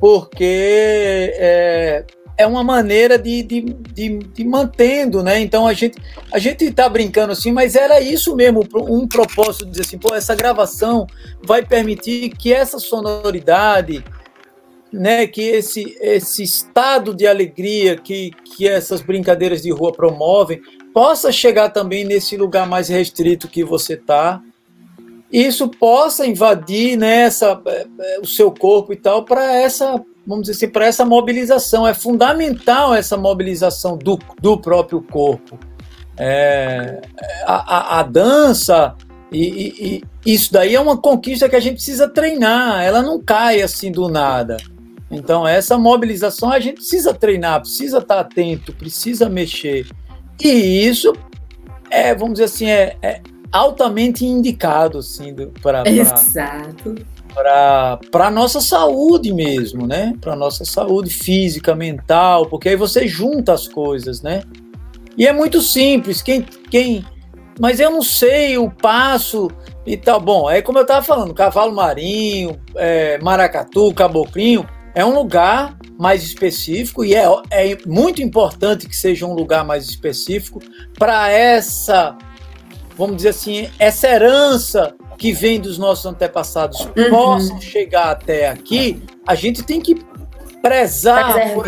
porque 0.00 1.32
é, 1.38 2.04
é 2.36 2.44
uma 2.44 2.64
maneira 2.64 3.16
de, 3.16 3.40
de, 3.44 3.60
de, 3.60 4.18
de, 4.18 4.44
mantendo, 4.44 5.22
né? 5.22 5.38
Então 5.38 5.64
a 5.64 5.72
gente 5.72 5.96
a 6.32 6.40
gente 6.40 6.68
tá 6.72 6.88
brincando 6.88 7.32
assim, 7.32 7.52
mas 7.52 7.76
era 7.76 8.00
isso 8.00 8.34
mesmo, 8.34 8.66
um 8.74 9.06
propósito 9.06 9.64
de 9.64 9.70
dizer 9.70 9.82
assim, 9.82 9.98
pô, 9.98 10.12
essa 10.12 10.34
gravação 10.34 11.06
vai 11.46 11.64
permitir 11.64 12.30
que 12.30 12.52
essa 12.52 12.80
sonoridade, 12.80 14.04
né, 14.92 15.24
que 15.24 15.42
esse 15.42 15.96
esse 16.00 16.42
estado 16.42 17.14
de 17.14 17.28
alegria 17.28 17.96
que 17.96 18.32
que 18.56 18.66
essas 18.66 19.00
brincadeiras 19.00 19.62
de 19.62 19.70
rua 19.70 19.92
promovem, 19.92 20.60
possa 20.92 21.30
chegar 21.30 21.68
também 21.68 22.04
nesse 22.04 22.36
lugar 22.36 22.66
mais 22.66 22.88
restrito 22.88 23.46
que 23.46 23.62
você 23.62 23.96
tá 23.96 24.42
isso 25.30 25.68
possa 25.68 26.26
invadir 26.26 26.96
né, 26.96 27.26
é, 27.26 27.86
é, 28.00 28.20
o 28.20 28.26
seu 28.26 28.50
corpo 28.50 28.92
e 28.92 28.96
tal 28.96 29.24
para 29.24 29.56
essa 29.56 30.02
vamos 30.26 30.46
dizer 30.46 30.52
assim 30.52 30.68
para 30.72 30.86
essa 30.86 31.04
mobilização. 31.04 31.86
É 31.86 31.94
fundamental 31.94 32.94
essa 32.94 33.16
mobilização 33.16 33.96
do, 33.96 34.18
do 34.40 34.58
próprio 34.58 35.00
corpo. 35.00 35.58
É, 36.18 37.00
a, 37.46 37.76
a, 37.76 38.00
a, 38.00 38.02
dança 38.02 38.94
e, 39.30 40.02
e, 40.26 40.32
isso 40.34 40.52
daí 40.52 40.74
é 40.74 40.80
uma 40.80 40.96
conquista 40.96 41.48
que 41.48 41.56
a 41.56 41.60
gente 41.60 41.76
precisa 41.76 42.08
treinar. 42.08 42.82
Ela 42.82 43.02
não 43.02 43.22
cai 43.22 43.62
assim 43.62 43.90
do 43.90 44.08
nada. 44.08 44.58
Então 45.10 45.48
essa 45.48 45.78
mobilização 45.78 46.52
a 46.52 46.60
gente 46.60 46.76
precisa 46.76 47.14
treinar 47.14 47.60
precisa 47.60 47.98
estar 47.98 48.20
atento 48.20 48.72
precisa 48.74 49.28
mexer. 49.28 49.86
E 50.42 50.86
isso 50.86 51.14
é 51.90 52.14
vamos 52.14 52.34
dizer 52.34 52.44
assim 52.44 52.68
é, 52.68 52.96
é 53.00 53.22
altamente 53.52 54.24
indicado 54.24 54.98
assim, 54.98 55.34
para 55.62 55.82
para 58.10 58.26
a 58.26 58.30
nossa 58.30 58.60
saúde 58.60 59.32
mesmo, 59.32 59.86
né? 59.86 60.14
Para 60.20 60.34
nossa 60.34 60.64
saúde 60.64 61.10
física, 61.10 61.74
mental, 61.74 62.46
porque 62.46 62.70
aí 62.70 62.76
você 62.76 63.06
junta 63.06 63.52
as 63.52 63.68
coisas, 63.68 64.22
né? 64.22 64.42
E 65.16 65.26
é 65.26 65.32
muito 65.32 65.60
simples. 65.60 66.22
Quem, 66.22 66.42
quem, 66.70 67.04
mas 67.60 67.80
eu 67.80 67.90
não 67.90 68.02
sei 68.02 68.56
o 68.56 68.70
passo 68.70 69.48
e 69.86 69.96
tal. 69.96 70.20
Bom, 70.20 70.50
é 70.50 70.62
como 70.62 70.78
eu 70.78 70.82
estava 70.82 71.04
falando, 71.04 71.34
cavalo 71.34 71.74
marinho, 71.74 72.58
é, 72.76 73.18
maracatu, 73.18 73.92
caboclinho, 73.92 74.66
é 74.94 75.04
um 75.04 75.14
lugar 75.14 75.76
mais 75.98 76.22
específico 76.22 77.04
e 77.04 77.14
é, 77.14 77.24
é 77.50 77.76
muito 77.86 78.22
importante 78.22 78.88
que 78.88 78.94
seja 78.94 79.26
um 79.26 79.34
lugar 79.34 79.64
mais 79.64 79.84
específico 79.84 80.60
para 80.96 81.30
essa 81.30 82.16
vamos 82.98 83.16
dizer 83.16 83.28
assim, 83.28 83.70
essa 83.78 84.08
herança 84.08 84.92
que 85.16 85.32
vem 85.32 85.60
dos 85.60 85.78
nossos 85.78 86.04
antepassados 86.04 86.80
uhum. 86.80 87.10
possa 87.10 87.60
chegar 87.60 88.10
até 88.10 88.48
aqui, 88.48 89.00
a 89.24 89.36
gente 89.36 89.62
tem 89.62 89.80
que 89.80 89.94
prezar 90.60 91.52
por, 91.54 91.64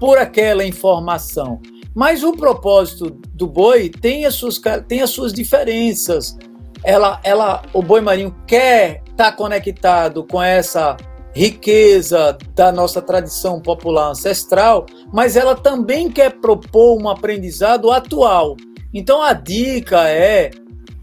por, 0.00 0.18
aquela 0.18 0.64
informação. 0.64 1.60
Mas 1.94 2.24
o 2.24 2.32
propósito 2.32 3.10
do 3.32 3.46
boi 3.46 3.88
tem 3.88 4.24
as 4.24 4.34
suas, 4.34 4.60
tem 4.88 5.00
as 5.00 5.10
suas 5.10 5.32
diferenças. 5.32 6.36
Ela, 6.82 7.20
ela, 7.22 7.62
o 7.72 7.80
boi 7.80 8.00
marinho 8.00 8.34
quer 8.46 9.02
estar 9.10 9.30
tá 9.30 9.32
conectado 9.32 10.24
com 10.24 10.42
essa 10.42 10.96
riqueza 11.34 12.36
da 12.54 12.72
nossa 12.72 13.00
tradição 13.00 13.60
popular 13.60 14.10
ancestral, 14.10 14.86
mas 15.12 15.36
ela 15.36 15.54
também 15.54 16.10
quer 16.10 16.40
propor 16.40 17.00
um 17.00 17.08
aprendizado 17.08 17.90
atual. 17.90 18.56
Então 18.92 19.22
a 19.22 19.32
dica 19.32 20.08
é 20.08 20.50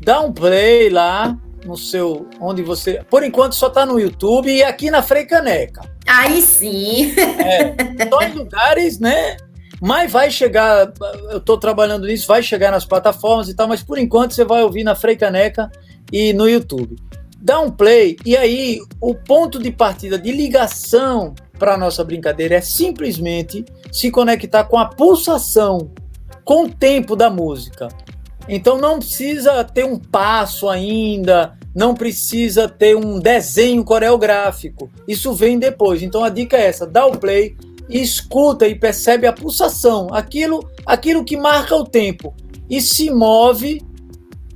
dar 0.02 0.22
um 0.22 0.32
play 0.32 0.90
lá 0.90 1.38
no 1.66 1.78
seu 1.78 2.28
onde 2.40 2.62
você, 2.62 3.04
por 3.10 3.24
enquanto 3.24 3.54
só 3.54 3.68
está 3.68 3.86
no 3.86 4.00
YouTube 4.00 4.50
e 4.50 4.64
aqui 4.64 4.90
na 4.90 5.02
Freicaneca. 5.02 5.82
Aí 6.08 6.42
sim. 6.42 7.14
É, 7.40 8.08
só 8.10 8.22
em 8.22 8.34
lugares, 8.34 9.00
né? 9.00 9.38
Mas 9.82 10.12
vai 10.12 10.30
chegar, 10.30 10.92
eu 11.30 11.38
estou 11.38 11.58
trabalhando 11.58 12.06
nisso, 12.06 12.28
vai 12.28 12.44
chegar 12.44 12.72
nas 12.72 12.86
plataformas 12.86 13.48
e 13.48 13.56
tal, 13.56 13.68
mas 13.68 13.82
por 13.82 13.98
enquanto 13.98 14.34
você 14.34 14.44
vai 14.44 14.62
ouvir 14.62 14.84
na 14.84 14.96
Freicaneca 14.96 15.72
e 16.12 16.34
no 16.34 16.50
YouTube. 16.50 16.96
Dá 17.42 17.60
um 17.62 17.72
play 17.72 18.18
e 18.26 18.36
aí 18.36 18.80
o 19.00 19.16
ponto 19.16 19.58
de 19.58 19.72
partida 19.72 20.20
de 20.20 20.32
ligação 20.32 21.34
para 21.58 21.78
nossa 21.78 22.04
brincadeira 22.04 22.56
é 22.56 22.62
simplesmente 22.62 23.64
se 23.92 24.12
conectar 24.12 24.66
com 24.66 24.78
a 24.78 24.86
pulsação 24.86 25.92
com 26.50 26.64
o 26.64 26.70
tempo 26.72 27.16
da 27.16 27.30
música. 27.30 27.90
Então 28.48 28.80
não 28.80 28.98
precisa 28.98 29.64
ter 29.64 29.86
um 29.86 30.00
passo 30.00 30.68
ainda, 30.68 31.56
não 31.76 31.94
precisa 31.94 32.68
ter 32.68 32.98
um 32.98 33.20
desenho 33.20 33.84
coreográfico. 33.84 34.90
Isso 35.08 35.32
vem 35.32 35.60
depois. 35.60 36.02
Então 36.02 36.24
a 36.24 36.30
dica 36.30 36.58
é 36.58 36.66
essa: 36.66 36.88
dá 36.88 37.06
o 37.06 37.16
play 37.20 37.56
escuta 37.88 38.68
e 38.68 38.74
percebe 38.74 39.28
a 39.28 39.34
pulsação, 39.34 40.08
aquilo, 40.12 40.68
aquilo 40.88 41.24
que 41.24 41.38
marca 41.38 41.76
o 41.76 41.84
tempo 41.84 42.34
e 42.68 42.82
se 42.82 43.12
move 43.12 43.80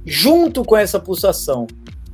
junto 0.03 0.65
com 0.65 0.75
essa 0.75 0.99
pulsação. 0.99 1.67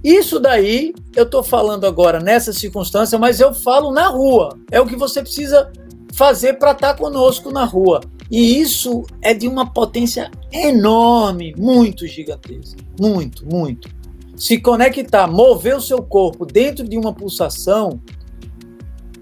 Isso 0.03 0.41
daí 0.41 0.93
eu 1.15 1.23
estou 1.23 1.41
falando 1.41 1.87
agora 1.87 2.19
nessa 2.19 2.51
circunstância, 2.51 3.17
mas 3.17 3.39
eu 3.39 3.53
falo 3.53 3.93
na 3.93 4.07
rua. 4.07 4.57
É 4.69 4.81
o 4.81 4.85
que 4.85 4.97
você 4.97 5.21
precisa 5.21 5.71
fazer 6.13 6.53
para 6.53 6.71
estar 6.71 6.93
tá 6.93 6.99
conosco 6.99 7.51
na 7.51 7.65
rua. 7.65 8.01
E 8.29 8.59
isso 8.59 9.03
é 9.21 9.33
de 9.33 9.47
uma 9.47 9.71
potência 9.71 10.29
enorme, 10.51 11.53
muito 11.57 12.05
gigantesca. 12.05 12.77
Muito, 12.99 13.45
muito. 13.45 13.89
Se 14.35 14.59
conectar, 14.59 15.27
mover 15.27 15.75
o 15.75 15.81
seu 15.81 16.01
corpo 16.01 16.45
dentro 16.45 16.87
de 16.87 16.97
uma 16.97 17.13
pulsação 17.13 17.99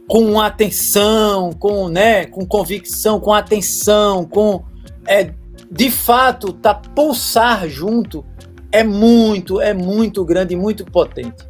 com 0.08 0.40
atenção, 0.40 1.52
com, 1.52 1.90
né, 1.90 2.26
com 2.26 2.46
convicção, 2.46 3.20
com 3.20 3.34
atenção, 3.34 4.26
com 4.26 4.64
é, 5.06 5.34
de 5.70 5.92
fato 5.92 6.54
tá 6.54 6.74
pulsar 6.74 7.68
junto 7.68 8.26
é 8.72 8.84
muito, 8.84 9.60
é 9.60 9.74
muito 9.74 10.24
grande 10.24 10.56
muito 10.56 10.86
potente. 10.86 11.46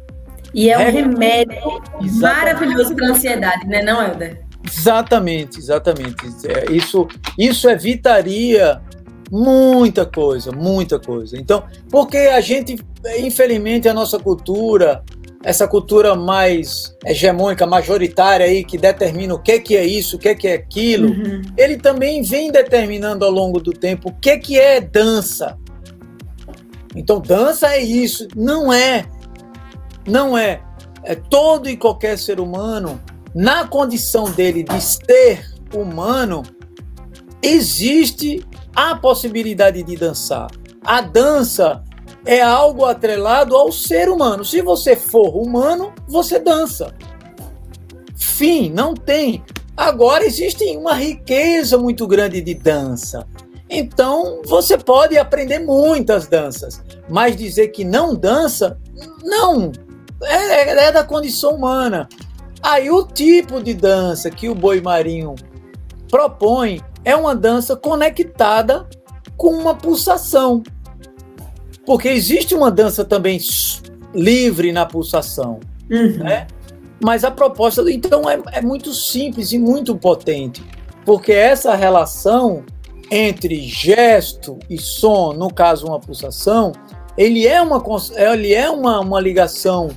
E 0.54 0.70
é 0.70 0.78
um 0.78 0.90
remédio 0.90 1.82
maravilhoso 2.20 2.94
para 2.96 3.08
ansiedade, 3.08 3.66
né, 3.66 3.82
não, 3.82 4.02
Helder? 4.02 4.47
Exatamente, 4.68 5.58
exatamente. 5.58 6.16
É, 6.46 6.72
isso, 6.72 7.08
isso 7.38 7.68
evitaria 7.68 8.80
muita 9.30 10.04
coisa, 10.04 10.52
muita 10.52 10.98
coisa. 10.98 11.38
Então, 11.38 11.64
porque 11.90 12.16
a 12.16 12.40
gente, 12.40 12.76
infelizmente, 13.18 13.88
a 13.88 13.94
nossa 13.94 14.18
cultura, 14.18 15.02
essa 15.42 15.66
cultura 15.66 16.14
mais 16.14 16.94
hegemônica, 17.04 17.66
majoritária 17.66 18.46
aí, 18.46 18.64
que 18.64 18.76
determina 18.76 19.34
o 19.34 19.38
que, 19.38 19.60
que 19.60 19.76
é 19.76 19.84
isso, 19.84 20.16
o 20.16 20.18
que, 20.18 20.34
que 20.34 20.48
é 20.48 20.54
aquilo, 20.54 21.08
uhum. 21.08 21.42
ele 21.56 21.76
também 21.76 22.22
vem 22.22 22.50
determinando 22.50 23.24
ao 23.24 23.30
longo 23.30 23.60
do 23.60 23.72
tempo 23.72 24.10
o 24.10 24.14
que, 24.14 24.36
que 24.38 24.58
é 24.58 24.80
dança. 24.80 25.56
Então, 26.94 27.20
dança 27.20 27.68
é 27.68 27.80
isso. 27.80 28.26
Não 28.34 28.72
é. 28.72 29.04
Não 30.06 30.36
é. 30.36 30.62
É 31.04 31.14
todo 31.14 31.68
e 31.68 31.76
qualquer 31.76 32.18
ser 32.18 32.40
humano 32.40 33.00
na 33.38 33.68
condição 33.68 34.24
dele 34.24 34.64
de 34.64 34.80
ser 34.80 35.48
humano, 35.72 36.42
existe 37.40 38.44
a 38.74 38.96
possibilidade 38.96 39.80
de 39.84 39.96
dançar. 39.96 40.50
A 40.84 41.00
dança 41.00 41.84
é 42.26 42.42
algo 42.42 42.84
atrelado 42.84 43.54
ao 43.54 43.70
ser 43.70 44.08
humano. 44.08 44.44
Se 44.44 44.60
você 44.60 44.96
for 44.96 45.36
humano, 45.36 45.92
você 46.08 46.40
dança. 46.40 46.92
Fim, 48.16 48.70
não 48.70 48.92
tem. 48.92 49.44
Agora 49.76 50.26
existe 50.26 50.64
uma 50.76 50.94
riqueza 50.94 51.78
muito 51.78 52.08
grande 52.08 52.40
de 52.40 52.54
dança. 52.54 53.24
Então 53.70 54.42
você 54.46 54.76
pode 54.76 55.16
aprender 55.16 55.60
muitas 55.60 56.26
danças, 56.26 56.82
mas 57.08 57.36
dizer 57.36 57.68
que 57.68 57.84
não 57.84 58.16
dança, 58.16 58.76
não. 59.22 59.70
É, 60.24 60.86
é 60.86 60.90
da 60.90 61.04
condição 61.04 61.54
humana. 61.54 62.08
Aí 62.62 62.90
o 62.90 63.04
tipo 63.04 63.62
de 63.62 63.74
dança 63.74 64.30
que 64.30 64.48
o 64.48 64.54
boi 64.54 64.80
marinho 64.80 65.34
propõe 66.10 66.80
é 67.04 67.14
uma 67.14 67.34
dança 67.34 67.76
conectada 67.76 68.86
com 69.36 69.50
uma 69.50 69.74
pulsação. 69.74 70.62
Porque 71.86 72.08
existe 72.08 72.54
uma 72.54 72.70
dança 72.70 73.04
também 73.04 73.38
livre 74.14 74.72
na 74.72 74.84
pulsação. 74.84 75.60
Uhum. 75.90 76.18
Né? 76.18 76.46
Mas 77.02 77.24
a 77.24 77.30
proposta, 77.30 77.82
então, 77.90 78.28
é, 78.28 78.40
é 78.52 78.60
muito 78.60 78.92
simples 78.92 79.52
e 79.52 79.58
muito 79.58 79.96
potente. 79.96 80.62
Porque 81.04 81.32
essa 81.32 81.74
relação 81.74 82.64
entre 83.10 83.62
gesto 83.62 84.58
e 84.68 84.78
som, 84.78 85.32
no 85.32 85.52
caso 85.52 85.86
uma 85.86 85.98
pulsação, 85.98 86.72
ele 87.16 87.46
é 87.46 87.62
uma, 87.62 87.82
ele 88.16 88.52
é 88.52 88.70
uma, 88.70 89.00
uma 89.00 89.20
ligação 89.20 89.88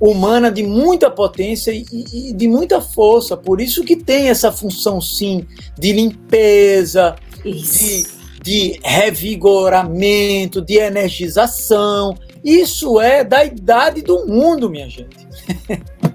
humana 0.00 0.50
de 0.50 0.62
muita 0.62 1.10
potência 1.10 1.72
e, 1.72 1.84
e, 1.92 2.32
de 2.32 2.48
muita 2.48 2.80
força. 2.80 3.36
Por 3.36 3.60
isso 3.60 3.84
que 3.84 3.96
tem 3.96 4.28
essa 4.28 4.52
função, 4.52 5.00
sim, 5.00 5.46
de 5.78 5.92
limpeza, 5.92 7.16
de, 7.44 8.06
de 8.42 8.80
revigoramento, 8.82 10.60
de 10.60 10.78
energização. 10.78 12.16
Isso 12.44 13.00
é 13.00 13.24
da 13.24 13.44
idade 13.44 14.02
do 14.02 14.26
mundo, 14.26 14.70
minha 14.70 14.88
gente. 14.88 15.28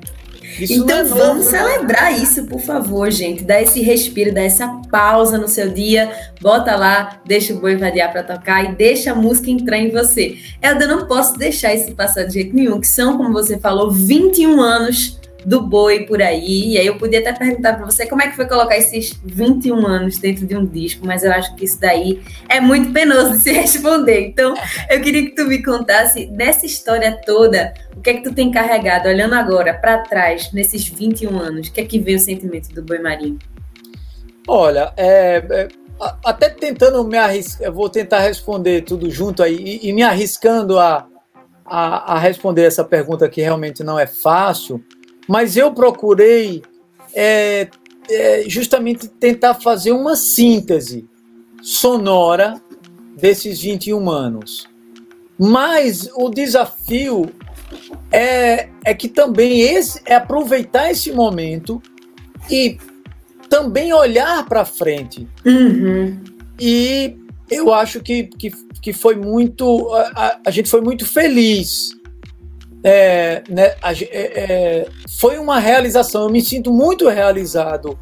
Isso 0.60 0.74
então 0.74 0.98
é 1.00 1.04
vamos 1.04 1.46
celebrar 1.46 2.18
isso, 2.22 2.46
por 2.46 2.60
favor, 2.62 3.10
gente. 3.12 3.44
Dá 3.44 3.62
esse 3.62 3.82
respiro, 3.82 4.34
dá 4.34 4.42
essa 4.42 4.68
pausa 4.92 5.38
no 5.38 5.48
seu 5.48 5.70
dia, 5.70 6.12
bota 6.42 6.76
lá, 6.76 7.22
deixa 7.26 7.54
o 7.54 7.60
boi 7.60 7.76
vadiar 7.76 8.12
para 8.12 8.24
tocar 8.24 8.64
e 8.64 8.76
deixa 8.76 9.12
a 9.12 9.16
música 9.16 9.50
entrar 9.50 9.78
em 9.78 9.92
você. 9.92 10.38
Elda, 10.62 10.86
eu 10.86 10.98
não 10.98 11.08
posso 11.08 11.38
deixar 11.38 11.74
isso 11.74 11.94
passar 11.94 12.24
de 12.24 12.34
jeito 12.34 12.56
nenhum, 12.56 12.80
que 12.80 12.88
são, 12.88 13.18
como 13.18 13.32
você 13.32 13.58
falou, 13.58 13.92
21 13.92 14.60
anos 14.62 15.20
do 15.46 15.62
boi 15.62 16.06
por 16.06 16.22
aí. 16.22 16.74
E 16.74 16.78
aí 16.78 16.88
eu 16.88 16.98
podia 16.98 17.20
até 17.20 17.34
perguntar 17.34 17.74
para 17.74 17.86
você 17.86 18.06
como 18.06 18.22
é 18.22 18.28
que 18.28 18.36
foi 18.36 18.48
colocar 18.48 18.78
esses 18.78 19.14
21 19.24 19.86
anos 19.86 20.18
dentro 20.18 20.46
de 20.46 20.56
um 20.56 20.66
disco, 20.66 21.06
mas 21.06 21.24
eu 21.24 21.32
acho 21.32 21.56
que 21.56 21.66
isso 21.66 21.80
daí 21.80 22.22
é 22.50 22.60
muito 22.60 22.92
penoso 22.92 23.34
de 23.38 23.40
se 23.40 23.52
responder. 23.52 24.28
Então, 24.28 24.54
eu 24.90 25.02
queria 25.02 25.24
que 25.24 25.36
tu 25.36 25.46
me 25.46 25.62
contasse 25.64 26.26
dessa 26.28 26.66
história 26.66 27.20
toda, 27.26 27.74
o 27.96 28.02
que 28.02 28.10
é 28.10 28.14
que 28.16 28.24
tu 28.24 28.34
tem 28.34 28.52
carregado, 28.52 29.08
olhando 29.08 29.36
agora 29.36 29.74
para 29.74 30.00
trás, 30.00 30.52
nesses 30.52 30.88
21 30.88 31.38
anos, 31.40 31.68
o 31.68 31.72
que 31.72 31.82
é 31.82 31.86
que 31.86 32.00
vem 32.00 32.16
o 32.16 32.20
sentimento 32.20 32.74
do 32.74 32.82
boi 32.82 33.00
marinho? 33.00 33.40
Olha, 34.48 34.94
é, 34.98 35.44
é, 35.50 35.68
até 36.24 36.50
tentando 36.50 37.04
me 37.04 37.18
arriscar, 37.18 37.72
vou 37.72 37.90
tentar 37.90 38.20
responder 38.20 38.82
tudo 38.82 39.10
junto 39.10 39.42
aí 39.42 39.56
e, 39.56 39.90
e 39.90 39.94
me 39.94 40.04
arriscando 40.04 40.78
a, 40.78 41.08
a, 41.66 42.16
a 42.16 42.20
responder 42.20 42.64
essa 42.64 42.84
pergunta 42.84 43.30
que 43.30 43.42
realmente 43.42 43.84
não 43.84 43.98
é 43.98 44.06
fácil, 44.06 44.84
mas 45.28 45.58
eu 45.58 45.74
procurei 45.74 46.62
é, 47.14 47.68
é, 48.10 48.44
justamente 48.48 49.08
tentar 49.08 49.56
fazer 49.56 49.92
uma 49.92 50.16
síntese 50.16 51.08
sonora 51.62 52.62
desses 53.18 53.62
21 53.62 54.10
anos. 54.10 54.68
Mas 55.40 56.10
o 56.16 56.30
desafio 56.30 57.32
é, 58.12 58.70
é 58.86 58.94
que 58.94 59.08
também 59.08 59.62
esse 59.62 60.02
é 60.06 60.16
aproveitar 60.16 60.92
esse 60.92 61.12
momento 61.12 61.82
e 62.50 62.78
também 63.50 63.94
olhar 63.94 64.46
para 64.46 64.66
frente. 64.66 65.28
Uhum. 65.46 66.20
E 66.60 67.16
eu 67.50 67.74
acho 67.74 68.00
que, 68.02 68.24
que, 68.24 68.52
que 68.82 68.94
foi 68.94 69.16
muito. 69.16 69.94
A, 69.94 70.40
a, 70.46 70.52
gente 70.52 70.70
foi 70.70 70.82
muito 70.82 71.06
feliz 71.06 71.96
é, 72.84 73.44
né, 73.50 73.76
é, 73.82 74.12
é, 74.12 74.88
foi 75.18 75.38
uma 75.38 75.60
realização. 75.60 76.24
Eu 76.24 76.30
me 76.30 76.42
sinto 76.42 76.72
muito 76.72 77.08
realizado 77.08 77.98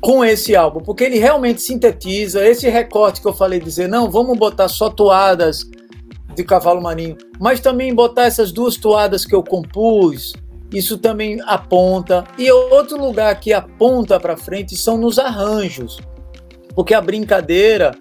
com 0.00 0.24
esse 0.24 0.56
álbum, 0.56 0.80
porque 0.80 1.04
ele 1.04 1.18
realmente 1.18 1.60
sintetiza 1.60 2.46
esse 2.46 2.68
recorte 2.68 3.20
que 3.20 3.28
eu 3.28 3.34
falei, 3.34 3.60
dizer, 3.60 3.86
não, 3.86 4.10
vamos 4.10 4.36
botar 4.38 4.68
só 4.68 4.88
toadas 4.88 5.68
de 6.34 6.42
Cavalo 6.42 6.80
Marinho, 6.80 7.18
mas 7.38 7.60
também 7.60 7.94
botar 7.94 8.24
essas 8.24 8.50
duas 8.50 8.76
toadas 8.76 9.26
que 9.26 9.34
eu 9.34 9.42
compus, 9.42 10.32
isso 10.72 10.96
também 10.96 11.38
aponta. 11.46 12.24
E 12.38 12.50
outro 12.50 12.98
lugar 12.98 13.38
que 13.38 13.52
aponta 13.52 14.18
para 14.18 14.36
frente 14.38 14.74
são 14.74 14.96
nos 14.96 15.18
arranjos, 15.18 15.98
porque 16.74 16.94
a 16.94 17.00
brincadeira, 17.00 17.94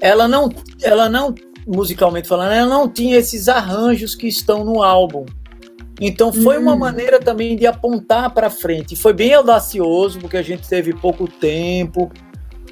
ela 0.00 0.26
não, 0.26 0.48
ela 0.80 1.06
não 1.08 1.34
musicalmente 1.66 2.28
falando, 2.28 2.52
ela 2.52 2.68
não 2.68 2.88
tinha 2.88 3.18
esses 3.18 3.48
arranjos 3.48 4.14
que 4.14 4.26
estão 4.26 4.64
no 4.64 4.82
álbum. 4.82 5.26
Então 6.04 6.32
foi 6.32 6.58
uma 6.58 6.74
hum. 6.74 6.78
maneira 6.78 7.20
também 7.20 7.54
de 7.54 7.64
apontar 7.64 8.34
para 8.34 8.50
frente. 8.50 8.96
Foi 8.96 9.12
bem 9.12 9.32
audacioso, 9.32 10.18
porque 10.18 10.36
a 10.36 10.42
gente 10.42 10.68
teve 10.68 10.92
pouco 10.92 11.28
tempo 11.28 12.10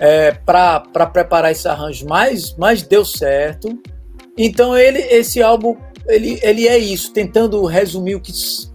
é, 0.01 0.33
para 0.33 1.07
preparar 1.07 1.53
esse 1.53 1.69
arranjo, 1.69 2.07
mas, 2.09 2.57
mas 2.59 2.83
deu 2.83 3.05
certo. 3.05 3.79
Então 4.37 4.77
ele, 4.77 4.99
esse 4.99 5.41
álbum, 5.41 5.77
ele, 6.09 6.41
ele 6.43 6.67
é 6.67 6.77
isso, 6.77 7.13
tentando 7.13 7.65
resumir 7.67 8.17
o 8.17 8.21
que, 8.21 8.33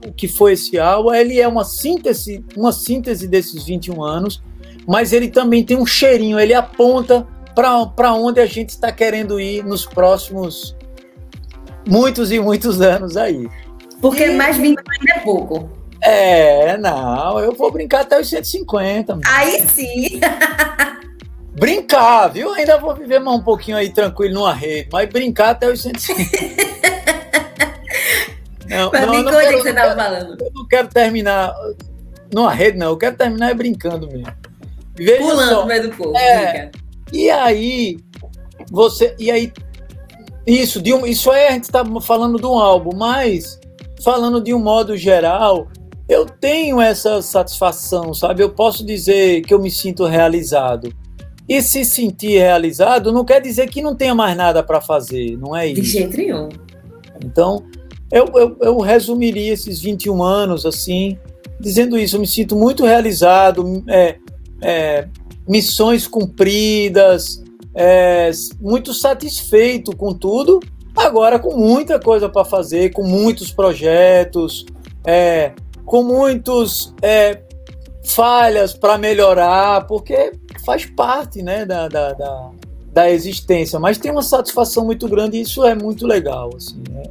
o 0.07 0.13
que 0.13 0.29
foi 0.29 0.53
esse 0.53 0.79
álbum. 0.79 1.13
Ele 1.13 1.37
é 1.37 1.47
uma 1.47 1.65
síntese, 1.65 2.41
uma 2.55 2.71
síntese 2.71 3.27
desses 3.27 3.65
21 3.65 4.01
anos, 4.01 4.41
mas 4.87 5.11
ele 5.11 5.27
também 5.27 5.65
tem 5.65 5.75
um 5.75 5.85
cheirinho, 5.85 6.39
ele 6.39 6.53
aponta 6.53 7.27
para 7.53 8.13
onde 8.13 8.39
a 8.39 8.45
gente 8.45 8.69
está 8.69 8.89
querendo 8.89 9.37
ir 9.37 9.65
nos 9.65 9.85
próximos 9.85 10.73
muitos 11.85 12.31
e 12.31 12.39
muitos 12.39 12.79
anos 12.79 13.17
aí. 13.17 13.49
Porque 14.01 14.29
mais 14.31 14.57
20 14.57 14.77
ainda 14.77 15.13
é 15.15 15.19
pouco. 15.19 15.69
É, 16.01 16.77
não, 16.77 17.39
eu 17.39 17.53
vou 17.53 17.71
brincar 17.71 18.01
até 18.01 18.19
os 18.19 18.29
150. 18.29 19.19
Aí 19.25 19.67
sim. 19.69 20.19
brincar, 21.57 22.27
viu? 22.27 22.53
Ainda 22.53 22.77
vou 22.77 22.93
viver 22.95 23.19
mais 23.19 23.39
um 23.39 23.43
pouquinho 23.43 23.77
aí 23.77 23.89
tranquilo 23.89 24.35
numa 24.35 24.53
rede, 24.53 24.89
mas 24.91 25.09
brincar 25.09 25.51
até 25.51 25.71
os 25.71 25.81
150. 25.81 26.29
não, 28.69 28.91
pra 28.91 29.05
não, 29.05 29.15
mim, 29.15 29.23
coisa 29.23 29.49
que 29.49 29.61
você 29.61 29.69
estava 29.69 29.95
falando. 29.95 30.37
Eu 30.39 30.51
não 30.53 30.67
quero 30.67 30.87
terminar 30.89 31.53
numa 32.33 32.53
rede, 32.53 32.77
não. 32.77 32.89
Eu 32.89 32.97
quero 32.97 33.15
terminar 33.15 33.55
brincando 33.55 34.07
mesmo. 34.07 34.31
Veja 34.95 35.17
Pulando 35.17 35.49
só, 35.49 35.61
no 35.61 35.67
meio 35.67 35.89
do 35.89 35.95
povo. 35.95 36.17
É, 36.17 36.71
e 37.11 37.29
aí, 37.29 37.97
você. 38.71 39.15
E 39.17 39.31
aí, 39.31 39.51
isso, 40.45 40.81
de 40.81 40.93
um, 40.93 41.05
isso 41.05 41.31
aí 41.31 41.47
a 41.47 41.51
gente 41.51 41.63
está 41.63 41.83
falando 42.01 42.37
de 42.37 42.45
um 42.45 42.57
álbum, 42.59 42.95
mas 42.95 43.59
falando 44.05 44.39
de 44.39 44.53
um 44.53 44.59
modo 44.59 44.95
geral, 44.95 45.67
eu 46.07 46.27
tenho 46.27 46.79
essa 46.79 47.23
satisfação, 47.23 48.13
sabe? 48.13 48.43
Eu 48.43 48.51
posso 48.51 48.85
dizer 48.85 49.41
que 49.41 49.51
eu 49.51 49.59
me 49.59 49.71
sinto 49.71 50.05
realizado. 50.05 50.93
E 51.49 51.59
se 51.59 51.83
sentir 51.83 52.37
realizado 52.37 53.11
não 53.11 53.25
quer 53.25 53.41
dizer 53.41 53.67
que 53.67 53.81
não 53.81 53.95
tenha 53.95 54.13
mais 54.13 54.37
nada 54.37 54.61
para 54.61 54.79
fazer, 54.79 55.35
não 55.39 55.55
é 55.55 55.67
isso? 55.67 55.81
De 55.81 55.87
jeito 55.87 56.17
nenhum. 56.17 56.49
Então, 57.23 57.63
eu, 58.11 58.27
eu, 58.35 58.57
eu, 58.61 58.79
resumiria 58.79 59.53
esses 59.53 59.79
21 59.79 60.21
anos 60.21 60.67
assim, 60.67 61.17
dizendo 61.59 61.97
isso. 61.97 62.15
Eu 62.15 62.19
me 62.19 62.27
sinto 62.27 62.55
muito 62.55 62.85
realizado, 62.85 63.83
é, 63.87 64.17
é, 64.61 65.07
missões 65.47 66.07
cumpridas, 66.07 67.43
é, 67.73 68.29
muito 68.61 68.93
satisfeito 68.93 69.95
com 69.95 70.13
tudo 70.13 70.59
Agora, 70.95 71.37
com 71.37 71.55
muita 71.55 71.99
coisa 71.99 72.29
para 72.29 72.45
fazer, 72.45 72.91
com 72.91 73.03
muitos 73.03 73.51
projetos, 73.51 74.65
é, 75.03 75.51
com 75.85 76.03
muitos 76.03 76.93
é, 77.01 77.41
falhas 78.03 78.73
para 78.73 78.97
melhorar, 78.97 79.85
porque 79.87 80.31
faz 80.65 80.85
parte 80.85 81.41
né, 81.41 81.65
da, 81.65 81.87
da, 81.87 82.13
da, 82.13 82.51
da, 82.91 83.09
existência. 83.09 83.79
Mas 83.79 83.97
tem 83.97 84.11
uma 84.11 84.23
satisfação 84.23 84.85
muito 84.85 85.07
grande 85.07 85.37
e 85.37 85.41
isso 85.41 85.65
é 85.65 85.75
muito 85.75 86.07
legal. 86.07 86.49
Assim, 86.55 86.81
né? 86.89 87.03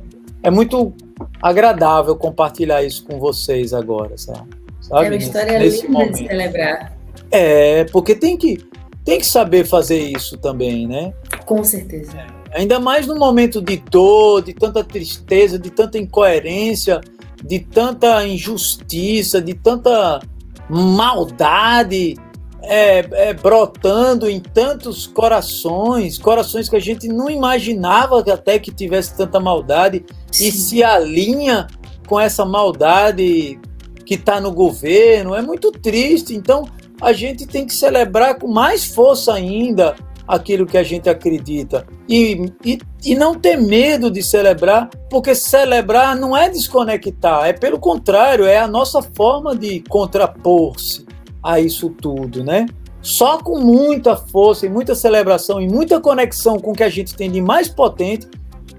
É 0.42 0.51
muito 0.51 0.92
agradável 1.40 2.16
compartilhar 2.16 2.83
isso 2.83 3.05
com 3.05 3.18
vocês 3.18 3.73
agora, 3.73 4.16
sabe? 4.16 4.49
sabe? 4.81 5.07
É 5.07 5.09
uma 5.11 5.16
história 5.16 5.59
Nesse 5.59 5.87
linda 5.87 5.99
momento. 5.99 6.18
de 6.18 6.27
celebrar. 6.27 6.99
É, 7.31 7.85
porque 7.85 8.14
tem 8.14 8.37
que, 8.37 8.59
tem 9.05 9.19
que 9.19 9.27
saber 9.27 9.67
fazer 9.67 9.99
isso 9.99 10.38
também, 10.38 10.87
né? 10.87 11.12
Com 11.45 11.62
certeza. 11.62 12.17
É. 12.19 12.61
Ainda 12.61 12.81
mais 12.81 13.07
no 13.07 13.17
momento 13.17 13.61
de 13.61 13.77
dor, 13.77 14.43
de 14.43 14.55
tanta 14.55 14.83
tristeza, 14.83 15.59
de 15.59 15.71
tanta 15.71 15.99
incoerência, 15.99 17.01
de 17.45 17.59
tanta 17.59 18.27
injustiça, 18.27 19.40
de 19.40 19.55
tanta 19.55 20.21
maldade. 20.69 22.17
é, 22.67 23.29
é, 23.29 23.35
brotando 23.35 24.29
em 24.29 24.40
tantos 24.40 25.07
corações, 25.07 26.17
corações 26.17 26.67
que 26.69 26.77
a 26.77 26.81
gente 26.81 27.07
não 27.09 27.29
imaginava 27.29 28.21
até 28.21 28.59
que 28.59 28.73
tivesse 28.73 29.14
tanta 29.17 29.38
maldade 29.38 30.03
Sim. 30.33 30.49
e 30.49 30.53
se 30.53 30.83
alinha 30.83 31.67
com 32.07 32.19
essa 32.19 32.45
maldade 32.45 33.59
que 34.07 34.14
está 34.14 34.40
no 34.40 34.51
governo. 34.53 35.35
É 35.35 35.43
muito 35.43 35.71
triste. 35.73 36.35
Então 36.35 36.67
a 37.00 37.12
gente 37.12 37.46
tem 37.46 37.66
que 37.66 37.74
celebrar 37.74 38.38
com 38.38 38.48
mais 38.48 38.85
força 38.85 39.33
ainda 39.33 39.94
aquilo 40.26 40.66
que 40.66 40.78
a 40.78 40.83
gente 40.83 41.09
acredita 41.09 41.87
e, 42.09 42.50
e, 42.64 42.78
e 43.04 43.14
não 43.14 43.35
ter 43.35 43.57
medo 43.57 44.11
de 44.11 44.22
celebrar, 44.22 44.88
porque 45.11 45.35
celebrar 45.35 46.16
não 46.16 46.37
é 46.37 46.48
desconectar, 46.48 47.44
é 47.44 47.52
pelo 47.52 47.78
contrário, 47.78 48.46
é 48.46 48.57
a 48.57 48.66
nossa 48.66 49.02
forma 49.02 49.54
de 49.54 49.80
contrapor-se 49.80 51.07
a 51.42 51.61
isso 51.61 51.90
tudo, 51.90 52.42
né? 52.42 52.66
Só 53.02 53.37
com 53.37 53.61
muita 53.61 54.16
força 54.16 54.64
e 54.64 54.70
muita 54.70 54.94
celebração 54.94 55.61
e 55.61 55.68
muita 55.68 56.00
conexão 56.00 56.59
com 56.59 56.70
o 56.70 56.74
que 56.74 56.83
a 56.83 56.88
gente 56.88 57.14
tem 57.14 57.30
de 57.30 57.42
mais 57.42 57.68
potente 57.68 58.26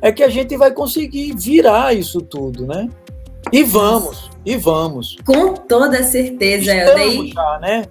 é 0.01 0.11
que 0.11 0.23
a 0.23 0.29
gente 0.29 0.57
vai 0.57 0.71
conseguir 0.71 1.35
virar 1.35 1.95
isso 1.95 2.19
tudo, 2.19 2.65
né? 2.65 2.89
E 3.51 3.63
vamos, 3.63 4.31
e 4.43 4.57
vamos. 4.57 5.15
Com 5.23 5.53
toda 5.53 6.01
certeza, 6.03 6.75
Estamos 6.75 7.29
já, 7.29 7.59
né? 7.59 7.85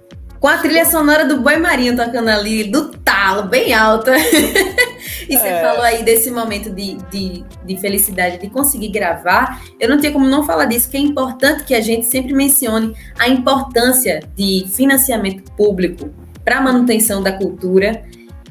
Com 0.45 0.49
a 0.49 0.59
trilha 0.59 0.85
sonora 0.85 1.25
do 1.25 1.41
Boi 1.41 1.57
Marinho 1.57 1.95
tocando 1.95 2.29
ali, 2.29 2.65
do 2.65 2.89
talo, 2.89 3.49
bem 3.49 3.73
alta. 3.73 4.13
e 5.27 5.35
você 5.35 5.47
é. 5.47 5.59
falou 5.59 5.81
aí 5.81 6.03
desse 6.03 6.29
momento 6.29 6.69
de, 6.69 6.97
de, 7.09 7.43
de, 7.65 7.77
felicidade, 7.77 8.37
de 8.37 8.47
conseguir 8.47 8.89
gravar. 8.89 9.59
Eu 9.79 9.89
não 9.89 9.99
tenho 9.99 10.13
como 10.13 10.27
não 10.27 10.45
falar 10.45 10.65
disso, 10.65 10.87
que 10.87 10.97
é 10.97 10.99
importante 10.99 11.63
que 11.63 11.73
a 11.73 11.81
gente 11.81 12.05
sempre 12.05 12.31
mencione 12.31 12.95
a 13.17 13.27
importância 13.27 14.19
de 14.35 14.67
financiamento 14.71 15.51
público 15.53 16.11
para 16.43 16.59
a 16.59 16.61
manutenção 16.61 17.23
da 17.23 17.31
cultura 17.31 18.03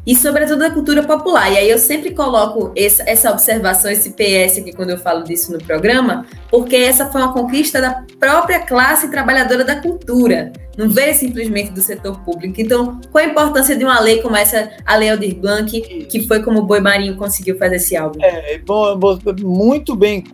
e 0.06 0.14
sobretudo 0.14 0.58
da 0.58 0.70
cultura 0.70 1.02
popular. 1.02 1.50
E 1.52 1.56
aí 1.56 1.70
eu 1.70 1.78
sempre 1.78 2.10
coloco 2.10 2.72
essa, 2.76 3.02
essa, 3.06 3.30
observação, 3.30 3.90
esse 3.90 4.10
PS 4.10 4.58
aqui 4.58 4.72
quando 4.72 4.90
eu 4.90 4.98
falo 4.98 5.24
disso 5.24 5.52
no 5.52 5.58
programa, 5.58 6.26
porque 6.50 6.76
essa 6.76 7.06
foi 7.06 7.22
uma 7.22 7.32
conquista 7.32 7.80
da 7.80 8.04
própria 8.18 8.60
classe 8.60 9.10
trabalhadora 9.10 9.64
da 9.64 9.80
cultura, 9.80 10.52
não 10.76 10.88
veio 10.88 11.14
simplesmente 11.14 11.70
do 11.70 11.80
setor 11.80 12.18
público. 12.20 12.60
Então, 12.60 13.00
qual 13.10 13.24
a 13.24 13.28
importância 13.28 13.76
de 13.76 13.84
uma 13.84 14.00
lei 14.00 14.20
como 14.20 14.36
essa, 14.36 14.70
a 14.84 14.96
Lei 14.96 15.10
Aldir 15.10 15.36
Blanc, 15.36 15.80
que 15.80 16.26
foi 16.26 16.42
como 16.42 16.60
o 16.60 16.66
Boi 16.66 16.80
Marinho 16.80 17.16
conseguiu 17.16 17.56
fazer 17.56 17.76
esse 17.76 17.96
álbum? 17.96 18.18
É, 18.22 18.58
bom, 18.58 19.18
muito 19.40 19.96
bem 19.96 20.24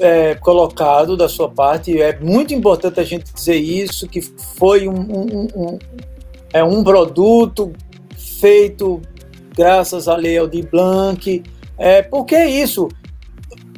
é, 0.00 0.34
colocado 0.34 1.16
da 1.16 1.28
sua 1.28 1.48
parte, 1.48 2.00
é 2.00 2.18
muito 2.18 2.52
importante 2.52 3.00
a 3.00 3.04
gente 3.04 3.32
dizer 3.32 3.56
isso, 3.56 4.08
que 4.08 4.20
foi 4.20 4.88
um, 4.88 4.94
um, 4.94 5.48
um 5.54 5.78
é 6.52 6.62
um 6.62 6.84
produto 6.84 7.72
feito 8.16 9.02
graças 9.56 10.08
à 10.08 10.16
Lei 10.16 10.36
Aldir 10.38 10.68
Blanc. 10.70 11.42
É, 11.78 12.02
porque 12.02 12.34
é 12.34 12.48
isso. 12.48 12.88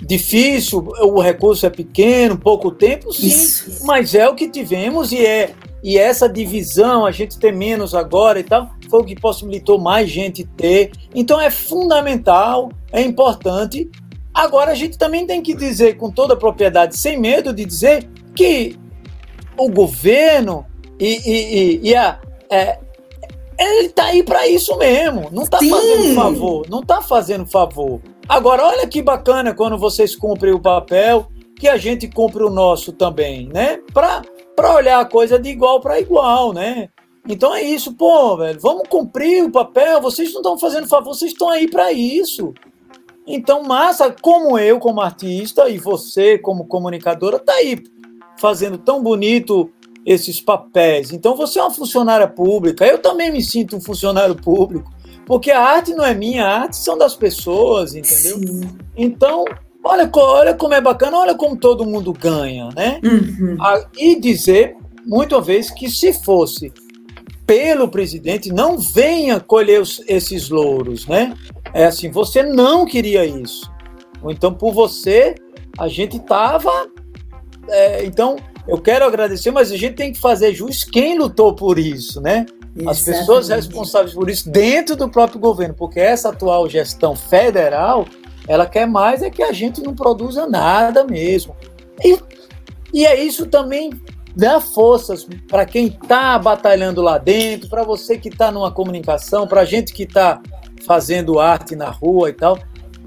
Difícil, 0.00 0.86
o 1.00 1.20
recurso 1.20 1.64
é 1.64 1.70
pequeno, 1.70 2.38
pouco 2.38 2.70
tempo, 2.70 3.12
sim, 3.12 3.28
isso. 3.28 3.84
mas 3.86 4.14
é 4.14 4.28
o 4.28 4.34
que 4.34 4.46
tivemos 4.46 5.10
e 5.10 5.24
é 5.24 5.54
e 5.82 5.98
essa 5.98 6.28
divisão, 6.28 7.06
a 7.06 7.12
gente 7.12 7.38
ter 7.38 7.52
menos 7.52 7.94
agora 7.94 8.40
e 8.40 8.42
tal, 8.42 8.70
foi 8.90 9.00
o 9.02 9.04
que 9.04 9.14
possibilitou 9.14 9.78
mais 9.78 10.10
gente 10.10 10.44
ter. 10.44 10.90
Então 11.14 11.40
é 11.40 11.48
fundamental, 11.48 12.72
é 12.90 13.00
importante. 13.00 13.88
Agora 14.34 14.72
a 14.72 14.74
gente 14.74 14.98
também 14.98 15.26
tem 15.26 15.40
que 15.40 15.54
dizer 15.54 15.96
com 15.96 16.10
toda 16.10 16.34
a 16.34 16.36
propriedade, 16.36 16.96
sem 16.96 17.16
medo 17.16 17.52
de 17.52 17.64
dizer 17.64 18.08
que 18.34 18.76
o 19.56 19.70
governo 19.70 20.66
e, 20.98 21.20
e, 21.24 21.58
e, 21.58 21.90
e 21.90 21.94
a, 21.94 22.18
é, 22.50 22.78
ele 23.74 23.88
tá 23.88 24.04
aí 24.06 24.22
para 24.22 24.46
isso 24.46 24.76
mesmo. 24.76 25.28
Não 25.32 25.44
tá 25.44 25.58
Sim. 25.58 25.70
fazendo 25.70 26.14
favor. 26.14 26.66
Não 26.68 26.82
tá 26.82 27.02
fazendo 27.02 27.46
favor. 27.46 28.00
Agora, 28.28 28.64
olha 28.64 28.86
que 28.86 29.02
bacana 29.02 29.54
quando 29.54 29.78
vocês 29.78 30.16
cumprem 30.16 30.52
o 30.52 30.60
papel, 30.60 31.28
que 31.58 31.68
a 31.68 31.76
gente 31.76 32.08
cumpre 32.08 32.42
o 32.42 32.50
nosso 32.50 32.92
também, 32.92 33.48
né? 33.48 33.80
Para 33.92 34.74
olhar 34.74 35.00
a 35.00 35.04
coisa 35.04 35.38
de 35.38 35.50
igual 35.50 35.80
para 35.80 36.00
igual, 36.00 36.52
né? 36.52 36.88
Então 37.28 37.54
é 37.54 37.62
isso, 37.62 37.94
pô, 37.94 38.36
velho. 38.36 38.58
Vamos 38.60 38.88
cumprir 38.88 39.44
o 39.44 39.50
papel. 39.50 40.00
Vocês 40.00 40.32
não 40.32 40.40
estão 40.40 40.58
fazendo 40.58 40.88
favor, 40.88 41.14
vocês 41.14 41.32
estão 41.32 41.48
aí 41.48 41.68
para 41.68 41.92
isso. 41.92 42.52
Então, 43.26 43.62
massa, 43.64 44.14
como 44.22 44.56
eu, 44.56 44.78
como 44.78 45.00
artista, 45.00 45.68
e 45.68 45.78
você, 45.78 46.38
como 46.38 46.66
comunicadora, 46.66 47.40
tá 47.40 47.54
aí 47.54 47.82
fazendo 48.38 48.78
tão 48.78 49.02
bonito 49.02 49.70
esses 50.06 50.40
papéis. 50.40 51.12
Então 51.12 51.36
você 51.36 51.58
é 51.58 51.62
uma 51.62 51.70
funcionária 51.72 52.28
pública, 52.28 52.86
eu 52.86 52.98
também 52.98 53.32
me 53.32 53.42
sinto 53.42 53.76
um 53.76 53.80
funcionário 53.80 54.36
público, 54.36 54.88
porque 55.26 55.50
a 55.50 55.60
arte 55.60 55.92
não 55.92 56.04
é 56.04 56.14
minha, 56.14 56.46
a 56.46 56.60
arte 56.60 56.76
são 56.76 56.96
das 56.96 57.16
pessoas, 57.16 57.96
entendeu? 57.96 58.38
Sim. 58.38 58.60
Então, 58.96 59.44
olha, 59.82 60.08
olha 60.14 60.54
como 60.54 60.74
é 60.74 60.80
bacana, 60.80 61.18
olha 61.18 61.34
como 61.34 61.56
todo 61.56 61.84
mundo 61.84 62.12
ganha, 62.12 62.68
né? 62.76 63.00
Uhum. 63.02 63.56
E 63.98 64.20
dizer, 64.20 64.76
muitas 65.04 65.44
vezes, 65.44 65.70
que 65.72 65.90
se 65.90 66.12
fosse 66.12 66.72
pelo 67.44 67.88
presidente, 67.88 68.52
não 68.52 68.78
venha 68.78 69.40
colher 69.40 69.80
os, 69.80 70.00
esses 70.06 70.48
louros, 70.48 71.08
né? 71.08 71.34
É 71.74 71.86
assim, 71.86 72.08
você 72.08 72.44
não 72.44 72.86
queria 72.86 73.24
isso. 73.24 73.68
Ou 74.22 74.30
então, 74.30 74.54
por 74.54 74.72
você, 74.72 75.34
a 75.76 75.88
gente 75.88 76.16
estava. 76.16 76.70
É, 77.68 78.04
então, 78.04 78.36
eu 78.68 78.78
quero 78.78 79.04
agradecer, 79.04 79.50
mas 79.50 79.70
a 79.70 79.76
gente 79.76 79.94
tem 79.94 80.12
que 80.12 80.18
fazer 80.18 80.52
jus 80.54 80.84
quem 80.84 81.18
lutou 81.18 81.54
por 81.54 81.78
isso, 81.78 82.20
né? 82.20 82.46
Exatamente. 82.76 82.88
As 82.88 83.02
pessoas 83.02 83.48
responsáveis 83.48 84.14
por 84.14 84.28
isso 84.28 84.50
dentro 84.50 84.96
do 84.96 85.08
próprio 85.08 85.40
governo, 85.40 85.74
porque 85.74 86.00
essa 86.00 86.28
atual 86.28 86.68
gestão 86.68 87.16
federal, 87.16 88.06
ela 88.46 88.66
quer 88.66 88.86
mais 88.86 89.22
é 89.22 89.30
que 89.30 89.42
a 89.42 89.52
gente 89.52 89.82
não 89.82 89.94
produza 89.94 90.46
nada 90.46 91.04
mesmo. 91.04 91.56
E, 92.04 92.18
e 92.92 93.06
é 93.06 93.18
isso 93.22 93.46
também 93.46 93.90
dá 94.36 94.60
forças 94.60 95.26
para 95.48 95.64
quem 95.64 95.86
está 95.86 96.38
batalhando 96.38 97.00
lá 97.00 97.16
dentro, 97.16 97.70
para 97.70 97.82
você 97.82 98.18
que 98.18 98.28
está 98.28 98.52
numa 98.52 98.70
comunicação, 98.70 99.46
para 99.46 99.62
a 99.62 99.64
gente 99.64 99.94
que 99.94 100.02
está 100.02 100.42
fazendo 100.86 101.40
arte 101.40 101.74
na 101.74 101.88
rua 101.88 102.28
e 102.28 102.34
tal, 102.34 102.58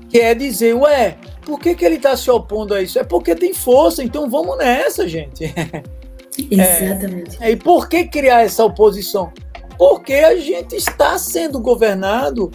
que 0.09 0.19
é 0.19 0.33
dizer, 0.33 0.73
ué, 0.75 1.17
por 1.45 1.59
que, 1.59 1.75
que 1.75 1.85
ele 1.85 1.95
está 1.95 2.17
se 2.17 2.29
opondo 2.29 2.73
a 2.73 2.81
isso? 2.81 2.97
É 2.99 3.03
porque 3.03 3.35
tem 3.35 3.53
força, 3.53 4.03
então 4.03 4.29
vamos 4.29 4.57
nessa, 4.57 5.07
gente. 5.07 5.53
Exatamente. 6.49 7.37
É, 7.41 7.51
e 7.51 7.55
por 7.55 7.87
que 7.87 8.05
criar 8.05 8.41
essa 8.41 8.63
oposição? 8.63 9.31
Porque 9.77 10.13
a 10.13 10.35
gente 10.35 10.75
está 10.75 11.17
sendo 11.17 11.59
governado 11.59 12.51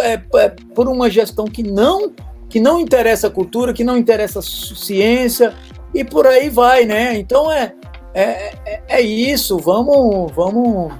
é, 0.00 0.14
é, 0.14 0.48
por 0.74 0.88
uma 0.88 1.10
gestão 1.10 1.44
que 1.44 1.62
não 1.62 2.12
que 2.48 2.60
não 2.60 2.78
interessa 2.78 3.26
a 3.26 3.30
cultura, 3.30 3.72
que 3.72 3.82
não 3.82 3.96
interessa 3.96 4.38
a 4.38 4.42
ciência 4.42 5.52
e 5.92 6.04
por 6.04 6.24
aí 6.24 6.48
vai, 6.48 6.84
né? 6.84 7.18
Então 7.18 7.50
é 7.50 7.74
é, 8.14 8.54
é, 8.64 8.82
é 8.88 9.00
isso. 9.00 9.58
Vamos 9.58 10.32
vamos 10.32 10.92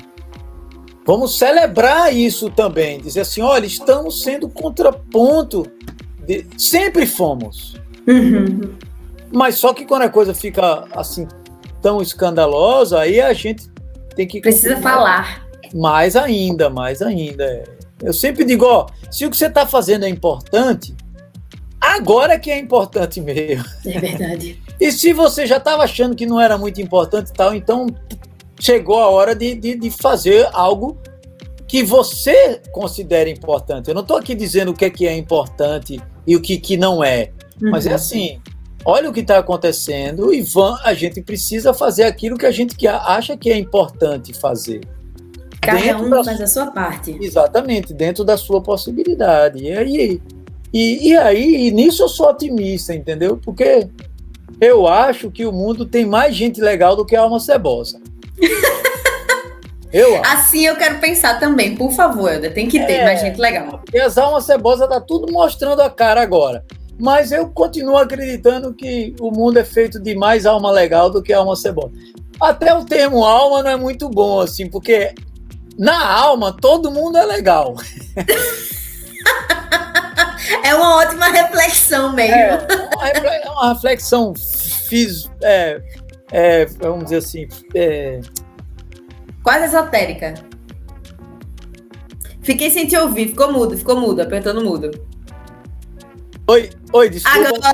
vamos 1.07 1.39
celebrar 1.39 2.15
isso 2.15 2.51
também, 2.51 3.01
dizer 3.01 3.21
assim, 3.21 3.43
olha, 3.43 3.67
estamos 3.67 4.23
sendo 4.23 4.49
contraponto 4.49 5.67
de, 6.27 6.47
sempre 6.57 7.07
fomos. 7.07 7.75
Uhum. 8.07 8.73
Mas 9.33 9.57
só 9.57 9.73
que 9.75 9.85
quando 9.85 10.03
a 10.03 10.09
coisa 10.09 10.35
fica 10.35 10.85
assim 10.93 11.27
tão 11.83 12.01
escandalosa, 12.01 13.01
aí 13.01 13.21
a 13.21 13.33
gente 13.33 13.69
tem 14.15 14.27
que 14.27 14.41
precisa 14.41 14.77
falar 14.79 15.45
mais 15.75 16.15
ainda, 16.15 16.71
mais 16.71 17.03
ainda. 17.03 17.65
Eu 18.01 18.13
sempre 18.13 18.45
digo, 18.45 18.65
ó, 18.65 18.87
se 19.11 19.27
o 19.27 19.31
que 19.31 19.37
você 19.37 19.47
está 19.47 19.67
fazendo 19.67 20.05
é 20.05 20.09
importante, 20.09 20.95
agora 21.81 22.39
que 22.39 22.51
é 22.51 22.59
importante 22.59 23.21
mesmo. 23.21 23.65
É 23.85 23.99
verdade. 23.99 24.63
e 24.81 24.93
se 24.93 25.13
você 25.13 25.47
já 25.47 25.57
estava 25.57 25.83
achando 25.83 26.15
que 26.15 26.27
não 26.27 26.41
era 26.41 26.57
muito 26.57 26.81
importante 26.81 27.31
e 27.31 27.33
tal, 27.33 27.55
então 27.55 27.87
chegou 28.65 28.99
a 28.99 29.11
hora 29.11 29.35
de, 29.35 29.55
de, 29.55 29.75
de 29.75 29.91
fazer 29.91 30.49
algo 30.55 30.97
que 31.69 31.83
você 31.83 32.63
considera 32.73 33.29
importante. 33.29 33.89
Eu 33.89 33.95
não 33.95 34.01
estou 34.01 34.17
aqui 34.17 34.35
dizendo 34.35 34.71
o 34.71 34.75
que 34.75 34.87
é 34.87 34.91
que 34.91 35.07
é 35.07 35.15
importante 35.15 36.01
e 36.27 36.35
o 36.35 36.41
que, 36.41 36.57
que 36.57 36.75
não 36.75 37.05
é. 37.05 37.31
Uhum. 37.61 37.71
Mas 37.71 37.87
é 37.87 37.93
assim, 37.93 38.41
olha 38.83 39.11
o 39.11 39.13
que 39.13 39.21
está 39.21 39.39
acontecendo 39.39 40.33
e 40.33 40.41
van, 40.41 40.79
a 40.83 40.95
gente 40.95 41.21
precisa 41.21 41.75
fazer 41.75 42.05
aquilo 42.05 42.39
que 42.39 42.47
a 42.47 42.51
gente 42.51 42.75
que 42.75 42.89
acha 42.89 43.37
que 43.37 43.51
é 43.51 43.59
importante 43.59 44.33
fazer. 44.33 44.81
Cada 45.61 45.99
um 45.99 46.09
da, 46.09 46.25
faz 46.25 46.41
a 46.41 46.47
sua 46.47 46.71
parte. 46.71 47.19
Exatamente, 47.21 47.93
dentro 47.93 48.25
da 48.25 48.39
sua 48.39 48.63
possibilidade. 48.63 49.63
E 49.63 49.73
aí, 49.73 50.23
e, 50.73 51.11
e 51.11 51.17
aí, 51.19 51.67
e 51.67 51.71
nisso 51.71 52.03
eu 52.03 52.09
sou 52.09 52.31
otimista, 52.31 52.95
entendeu? 52.95 53.37
Porque 53.37 53.89
eu 54.59 54.87
acho 54.87 55.31
que 55.31 55.45
o 55.45 55.53
mundo 55.53 55.85
tem 55.85 56.07
mais 56.07 56.35
gente 56.35 56.63
legal 56.63 56.97
do 56.97 57.05
que 57.05 57.15
a 57.15 57.21
alma 57.21 57.41
cebosa. 57.41 58.01
Eu 59.93 60.17
acho. 60.21 60.33
Assim 60.33 60.67
eu 60.67 60.75
quero 60.75 60.99
pensar 60.99 61.39
também, 61.39 61.77
por 61.77 61.93
favor, 61.93 62.33
Helder. 62.33 62.53
Tem 62.53 62.67
que 62.67 62.85
ter 62.85 62.95
é, 62.95 63.05
mais 63.05 63.21
gente 63.21 63.41
legal. 63.41 63.81
E 63.93 64.01
as 64.01 64.19
almas 64.19 64.45
cebosas 64.45 64.89
tá 64.89 65.01
tudo 65.01 65.33
mostrando 65.33 65.81
a 65.81 65.89
cara 65.89 66.21
agora. 66.21 66.65
Mas 66.99 67.31
eu 67.31 67.49
continuo 67.49 67.97
acreditando 67.97 68.75
que 68.75 69.15
o 69.21 69.31
mundo 69.31 69.57
é 69.57 69.65
feito 69.65 70.01
de 70.01 70.17
mais 70.17 70.47
alma 70.47 70.73
legal 70.73 71.11
do 71.11 71.23
que 71.23 71.33
alma 71.33 71.55
cebosa. 71.55 71.93
Até 72.41 72.75
o 72.75 72.85
termo 72.85 73.25
alma 73.25 73.63
não 73.63 73.71
é 73.71 73.77
muito 73.77 74.09
bom, 74.09 74.41
assim, 74.41 74.69
porque 74.69 75.15
na 75.79 76.05
alma 76.05 76.53
todo 76.53 76.91
mundo 76.91 77.17
é 77.17 77.25
legal. 77.25 77.77
É 80.63 80.75
uma 80.75 80.97
ótima 80.97 81.27
reflexão 81.29 82.13
mesmo. 82.13 82.37
É, 82.37 83.47
é 83.47 83.51
uma 83.51 83.73
reflexão 83.73 84.35
fiz, 84.35 85.31
é, 85.43 85.81
é, 86.35 86.67
vamos 86.67 87.05
dizer 87.05 87.19
assim, 87.19 87.49
é... 87.77 88.21
quase 89.41 89.67
esotérica. 89.67 90.35
Fiquei 92.43 92.71
sem 92.71 92.89
te 92.89 92.97
ouvir, 92.97 93.29
ficou 93.29 93.53
mudo, 93.53 93.79
ficou 93.79 94.01
mudo, 94.01 94.21
apertando 94.21 94.63
mudo. 94.65 94.91
Oi, 96.49 96.71
oi, 96.93 97.09
desculpa. 97.09 97.49
Agora. 97.49 97.73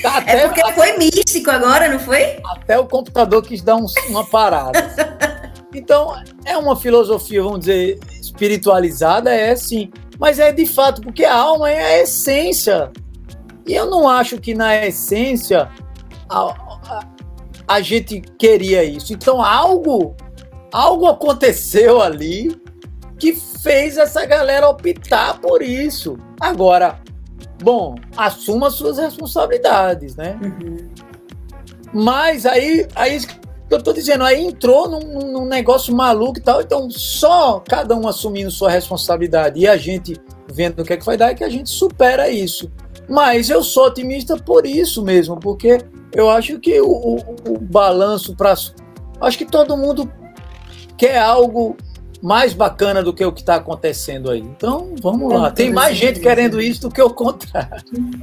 Tá 0.00 0.18
até, 0.18 0.44
é 0.44 0.48
porque 0.48 0.72
foi 0.72 0.96
místico 0.96 1.50
agora, 1.50 1.88
não 1.88 1.98
foi? 1.98 2.38
Até 2.46 2.78
o 2.78 2.86
computador 2.86 3.42
quis 3.42 3.60
dar 3.60 3.74
um, 3.74 3.86
uma 4.08 4.24
parada. 4.24 4.78
então, 5.74 6.14
é 6.44 6.56
uma 6.56 6.76
filosofia, 6.76 7.42
vamos 7.42 7.60
dizer, 7.60 7.98
espiritualizada, 8.20 9.34
é 9.34 9.56
sim. 9.56 9.90
Mas 10.16 10.38
é 10.38 10.52
de 10.52 10.64
fato, 10.64 11.02
porque 11.02 11.24
a 11.24 11.34
alma 11.34 11.68
é 11.68 11.82
a 11.82 12.02
essência. 12.02 12.92
E 13.66 13.74
eu 13.74 13.90
não 13.90 14.08
acho 14.08 14.38
que 14.38 14.54
na 14.54 14.86
essência 14.86 15.68
a, 16.30 16.71
a, 17.74 17.80
gente 17.80 18.20
queria 18.38 18.84
isso. 18.84 19.12
Então, 19.12 19.42
algo, 19.42 20.14
algo 20.72 21.06
aconteceu 21.06 22.00
ali 22.00 22.56
que 23.18 23.34
fez 23.34 23.96
essa 23.96 24.26
galera 24.26 24.68
optar 24.68 25.40
por 25.40 25.62
isso. 25.62 26.18
Agora, 26.40 27.00
bom, 27.62 27.94
assuma 28.16 28.70
suas 28.70 28.98
responsabilidades, 28.98 30.16
né? 30.16 30.38
Uhum. 30.42 30.88
Mas 31.92 32.46
aí, 32.46 32.86
aí 32.94 33.20
eu 33.70 33.82
tô 33.82 33.92
dizendo, 33.92 34.24
aí 34.24 34.44
entrou 34.44 34.88
num, 34.88 35.32
num, 35.32 35.44
negócio 35.44 35.94
maluco 35.94 36.38
e 36.38 36.42
tal, 36.42 36.60
então 36.60 36.90
só 36.90 37.60
cada 37.60 37.94
um 37.96 38.08
assumindo 38.08 38.50
sua 38.50 38.70
responsabilidade 38.70 39.60
e 39.60 39.68
a 39.68 39.76
gente 39.76 40.20
vendo 40.52 40.80
o 40.80 40.84
que 40.84 40.92
é 40.92 40.96
que 40.96 41.04
vai 41.04 41.16
dar 41.16 41.30
é 41.30 41.34
que 41.34 41.44
a 41.44 41.48
gente 41.48 41.70
supera 41.70 42.28
isso. 42.28 42.70
Mas 43.08 43.50
eu 43.50 43.62
sou 43.62 43.86
otimista 43.86 44.36
por 44.36 44.66
isso 44.66 45.02
mesmo, 45.02 45.38
porque 45.38 45.78
eu 46.14 46.30
acho 46.30 46.58
que 46.58 46.80
o, 46.80 46.90
o, 46.90 47.16
o 47.48 47.58
balanço 47.58 48.36
para. 48.36 48.54
Acho 49.20 49.38
que 49.38 49.44
todo 49.44 49.76
mundo 49.76 50.10
quer 50.96 51.18
algo 51.18 51.76
mais 52.22 52.54
bacana 52.54 53.02
do 53.02 53.12
que 53.12 53.24
o 53.24 53.32
que 53.32 53.40
está 53.40 53.56
acontecendo 53.56 54.30
aí. 54.30 54.38
Então, 54.38 54.94
vamos 55.02 55.32
lá. 55.32 55.50
Tem 55.50 55.72
mais 55.72 55.96
gente 55.96 56.20
querendo 56.20 56.62
isso 56.62 56.82
do 56.82 56.90
que 56.90 57.02
o 57.02 57.10
contrário. 57.10 57.82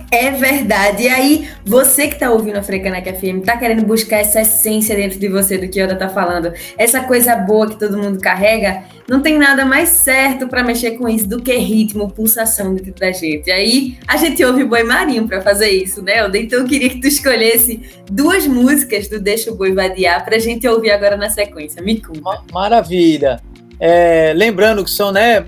É 0.09 0.31
verdade. 0.31 1.03
E 1.03 1.09
aí, 1.09 1.49
você 1.65 2.07
que 2.07 2.13
está 2.13 2.31
ouvindo 2.31 2.55
a 2.55 2.63
Frecanec 2.63 3.11
FM, 3.11 3.39
está 3.39 3.57
querendo 3.57 3.85
buscar 3.85 4.17
essa 4.17 4.41
essência 4.41 4.95
dentro 4.95 5.19
de 5.19 5.27
você 5.27 5.57
do 5.57 5.67
que 5.67 5.81
a 5.81 5.83
Oda 5.83 5.93
está 5.93 6.07
falando, 6.07 6.53
essa 6.77 7.01
coisa 7.01 7.35
boa 7.35 7.67
que 7.67 7.77
todo 7.77 7.97
mundo 7.97 8.19
carrega, 8.19 8.83
não 9.07 9.21
tem 9.21 9.37
nada 9.37 9.65
mais 9.65 9.89
certo 9.89 10.47
para 10.47 10.63
mexer 10.63 10.91
com 10.91 11.09
isso 11.09 11.27
do 11.27 11.41
que 11.41 11.55
ritmo, 11.57 12.09
pulsação 12.09 12.73
dentro 12.73 12.93
da 12.93 13.11
gente. 13.11 13.47
E 13.47 13.51
aí, 13.51 13.97
a 14.07 14.15
gente 14.15 14.43
ouve 14.45 14.63
o 14.63 14.67
Boi 14.67 14.83
Marinho 14.83 15.27
para 15.27 15.41
fazer 15.41 15.69
isso, 15.69 16.01
né, 16.01 16.23
Oda? 16.23 16.37
Então, 16.37 16.59
eu 16.59 16.65
queria 16.65 16.89
que 16.89 17.01
tu 17.01 17.07
escolhesse 17.07 17.81
duas 18.09 18.47
músicas 18.47 19.09
do 19.09 19.19
Deixa 19.19 19.51
o 19.51 19.55
Boi 19.55 19.73
Vadiar 19.73 20.23
para 20.23 20.37
a 20.37 20.39
gente 20.39 20.65
ouvir 20.65 20.91
agora 20.91 21.17
na 21.17 21.29
sequência. 21.29 21.81
Me 21.81 21.99
conta. 21.99 22.43
Maravilha. 22.53 23.41
É, 23.79 24.33
lembrando 24.35 24.83
que 24.83 24.91
são, 24.91 25.11
né, 25.11 25.45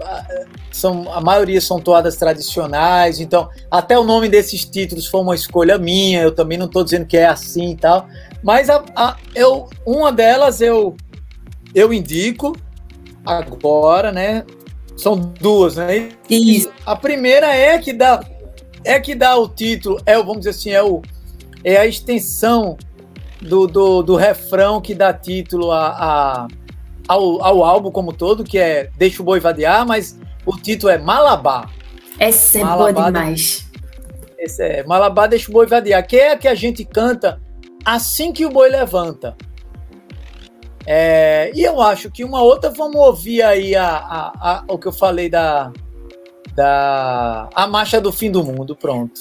são, 0.71 1.11
a 1.13 1.19
maioria 1.19 1.59
são 1.59 1.79
toadas 1.79 2.15
tradicionais, 2.15 3.19
então 3.19 3.49
até 3.69 3.99
o 3.99 4.03
nome 4.03 4.29
desses 4.29 4.63
títulos 4.63 5.07
foi 5.07 5.21
uma 5.21 5.35
escolha 5.35 5.77
minha, 5.77 6.21
eu 6.21 6.31
também 6.31 6.57
não 6.57 6.65
estou 6.65 6.83
dizendo 6.83 7.05
que 7.05 7.17
é 7.17 7.25
assim 7.25 7.71
e 7.71 7.75
tal, 7.75 8.07
mas 8.41 8.69
a, 8.69 8.83
a, 8.95 9.17
eu, 9.35 9.69
uma 9.85 10.11
delas 10.11 10.61
eu, 10.61 10.95
eu 11.75 11.93
indico 11.93 12.55
agora, 13.25 14.11
né, 14.11 14.45
são 14.95 15.15
duas, 15.17 15.75
né? 15.75 16.09
Isso. 16.29 16.71
A 16.85 16.95
primeira 16.95 17.53
é 17.53 17.77
que 17.79 17.91
dá, 17.91 18.23
é 18.83 18.99
que 18.99 19.13
dá 19.13 19.35
o 19.35 19.47
título, 19.47 19.99
é, 20.05 20.15
vamos 20.17 20.39
dizer 20.39 20.51
assim, 20.51 20.69
é, 20.69 20.81
o, 20.81 21.01
é 21.63 21.77
a 21.77 21.85
extensão 21.85 22.77
do, 23.41 23.67
do, 23.67 24.03
do 24.03 24.15
refrão 24.15 24.79
que 24.79 24.93
dá 24.93 25.11
título 25.11 25.71
a, 25.71 25.87
a 25.89 26.47
ao, 27.07 27.43
ao 27.43 27.63
álbum 27.63 27.91
como 27.91 28.13
todo, 28.13 28.43
que 28.43 28.57
é 28.57 28.89
Deixa 28.97 29.21
o 29.21 29.25
Boi 29.25 29.39
Vadear, 29.39 29.85
mas 29.85 30.17
o 30.45 30.55
título 30.57 30.91
é 30.91 30.97
Malabar. 30.97 31.69
Essa 32.19 32.59
é 32.59 32.63
Malabar 32.63 32.93
boa 32.93 33.05
demais. 33.07 33.69
Esse 34.37 34.63
é 34.63 34.83
Malabar 34.83 35.27
Deixa 35.27 35.49
o 35.49 35.53
Boi 35.53 35.65
Vadear, 35.65 36.05
que 36.05 36.17
é 36.17 36.31
a 36.31 36.37
que 36.37 36.47
a 36.47 36.55
gente 36.55 36.85
canta 36.85 37.41
assim 37.85 38.31
que 38.31 38.45
o 38.45 38.49
boi 38.49 38.69
levanta. 38.69 39.35
É, 40.85 41.51
e 41.53 41.63
eu 41.63 41.81
acho 41.81 42.09
que 42.09 42.23
uma 42.23 42.41
outra, 42.41 42.69
vamos 42.69 42.95
ouvir 42.95 43.43
aí 43.43 43.75
a, 43.75 43.87
a, 43.87 44.31
a, 44.41 44.63
o 44.67 44.79
que 44.79 44.87
eu 44.87 44.91
falei 44.91 45.29
da, 45.29 45.71
da 46.55 47.49
a 47.53 47.67
marcha 47.67 48.01
do 48.01 48.11
fim 48.11 48.31
do 48.31 48.43
mundo, 48.43 48.75
pronto. 48.75 49.19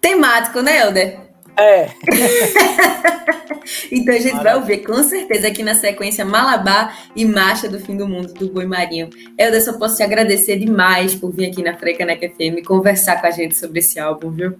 Temático, 0.00 0.60
né, 0.62 0.78
Helder? 0.78 1.25
É. 1.58 1.88
então 3.90 4.14
a 4.14 4.18
gente 4.18 4.34
Maravilha. 4.34 4.42
vai 4.42 4.56
ouvir 4.56 4.78
com 4.78 5.02
certeza 5.02 5.48
aqui 5.48 5.62
na 5.62 5.74
sequência 5.74 6.24
Malabar 6.24 6.98
e 7.16 7.24
Marcha 7.24 7.68
do 7.68 7.80
Fim 7.80 7.96
do 7.96 8.06
Mundo 8.06 8.34
do 8.34 8.48
Boi 8.52 8.66
Marinho. 8.66 9.08
Eu 9.38 9.58
só 9.60 9.78
posso 9.78 9.96
te 9.96 10.02
agradecer 10.02 10.56
demais 10.58 11.14
por 11.14 11.32
vir 11.32 11.50
aqui 11.50 11.62
na 11.62 11.74
Frecanec 11.74 12.28
FM 12.28 12.64
conversar 12.66 13.20
com 13.20 13.26
a 13.26 13.30
gente 13.30 13.56
sobre 13.56 13.78
esse 13.78 13.98
álbum, 13.98 14.30
viu? 14.30 14.54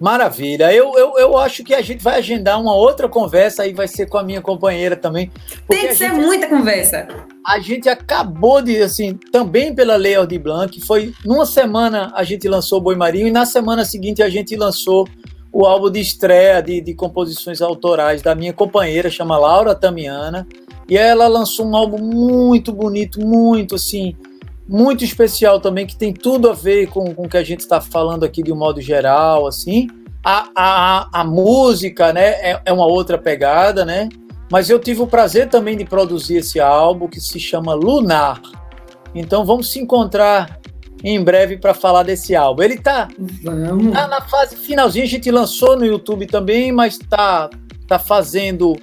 Maravilha. 0.00 0.72
Eu, 0.72 0.96
eu, 0.96 1.18
eu 1.18 1.36
acho 1.36 1.64
que 1.64 1.74
a 1.74 1.82
gente 1.82 2.02
vai 2.02 2.18
agendar 2.18 2.60
uma 2.60 2.74
outra 2.74 3.08
conversa 3.08 3.64
aí, 3.64 3.72
vai 3.72 3.88
ser 3.88 4.06
com 4.06 4.16
a 4.16 4.22
minha 4.22 4.40
companheira 4.40 4.96
também. 4.96 5.30
Tem 5.68 5.88
que 5.88 5.94
ser 5.94 6.10
gente, 6.10 6.20
muita 6.20 6.46
conversa. 6.46 7.08
A 7.44 7.58
gente 7.58 7.88
acabou 7.88 8.62
de, 8.62 8.80
assim, 8.80 9.18
também 9.32 9.74
pela 9.74 9.96
Lei 9.96 10.14
Aldir 10.14 10.40
Blanc, 10.40 10.80
foi 10.82 11.12
numa 11.24 11.44
semana 11.44 12.12
a 12.14 12.22
gente 12.22 12.46
lançou 12.46 12.78
o 12.78 12.82
Boi 12.82 12.94
Marinho 12.94 13.26
e 13.26 13.32
na 13.32 13.44
semana 13.44 13.84
seguinte 13.84 14.22
a 14.22 14.28
gente 14.28 14.54
lançou 14.54 15.08
o 15.52 15.64
álbum 15.66 15.90
de 15.90 16.00
estreia 16.00 16.62
de, 16.62 16.80
de 16.80 16.94
composições 16.94 17.60
autorais 17.60 18.22
da 18.22 18.34
minha 18.34 18.52
companheira, 18.52 19.10
chama 19.10 19.38
Laura 19.38 19.74
Tamiana, 19.74 20.46
e 20.88 20.96
ela 20.96 21.26
lançou 21.26 21.66
um 21.66 21.76
álbum 21.76 21.98
muito 21.98 22.72
bonito, 22.72 23.20
muito 23.20 23.74
assim, 23.74 24.14
muito 24.68 25.04
especial 25.04 25.60
também, 25.60 25.86
que 25.86 25.96
tem 25.96 26.12
tudo 26.12 26.48
a 26.48 26.52
ver 26.52 26.88
com, 26.88 27.14
com 27.14 27.24
o 27.24 27.28
que 27.28 27.36
a 27.36 27.44
gente 27.44 27.60
está 27.60 27.80
falando 27.80 28.24
aqui 28.24 28.42
de 28.42 28.52
um 28.52 28.56
modo 28.56 28.80
geral, 28.80 29.46
assim. 29.46 29.88
A, 30.24 30.48
a, 30.54 31.20
a 31.20 31.24
música, 31.24 32.12
né, 32.12 32.28
é, 32.40 32.60
é 32.66 32.72
uma 32.72 32.86
outra 32.86 33.16
pegada, 33.16 33.84
né? 33.84 34.08
Mas 34.50 34.70
eu 34.70 34.78
tive 34.78 35.02
o 35.02 35.06
prazer 35.06 35.48
também 35.48 35.76
de 35.76 35.84
produzir 35.84 36.36
esse 36.36 36.58
álbum 36.58 37.06
que 37.06 37.20
se 37.20 37.38
chama 37.38 37.74
Lunar. 37.74 38.40
Então 39.14 39.44
vamos 39.44 39.70
se 39.70 39.78
encontrar 39.78 40.58
em 41.02 41.22
breve 41.22 41.56
para 41.56 41.74
falar 41.74 42.02
desse 42.02 42.34
álbum. 42.34 42.62
Ele 42.62 42.78
tá, 42.78 43.08
Vamos. 43.42 43.92
tá 43.92 44.06
na 44.06 44.20
fase 44.22 44.56
finalzinha, 44.56 45.04
a 45.04 45.08
gente 45.08 45.30
lançou 45.30 45.76
no 45.76 45.84
YouTube 45.84 46.26
também, 46.26 46.72
mas 46.72 46.98
tá, 46.98 47.48
tá 47.86 47.98
fazendo, 47.98 48.76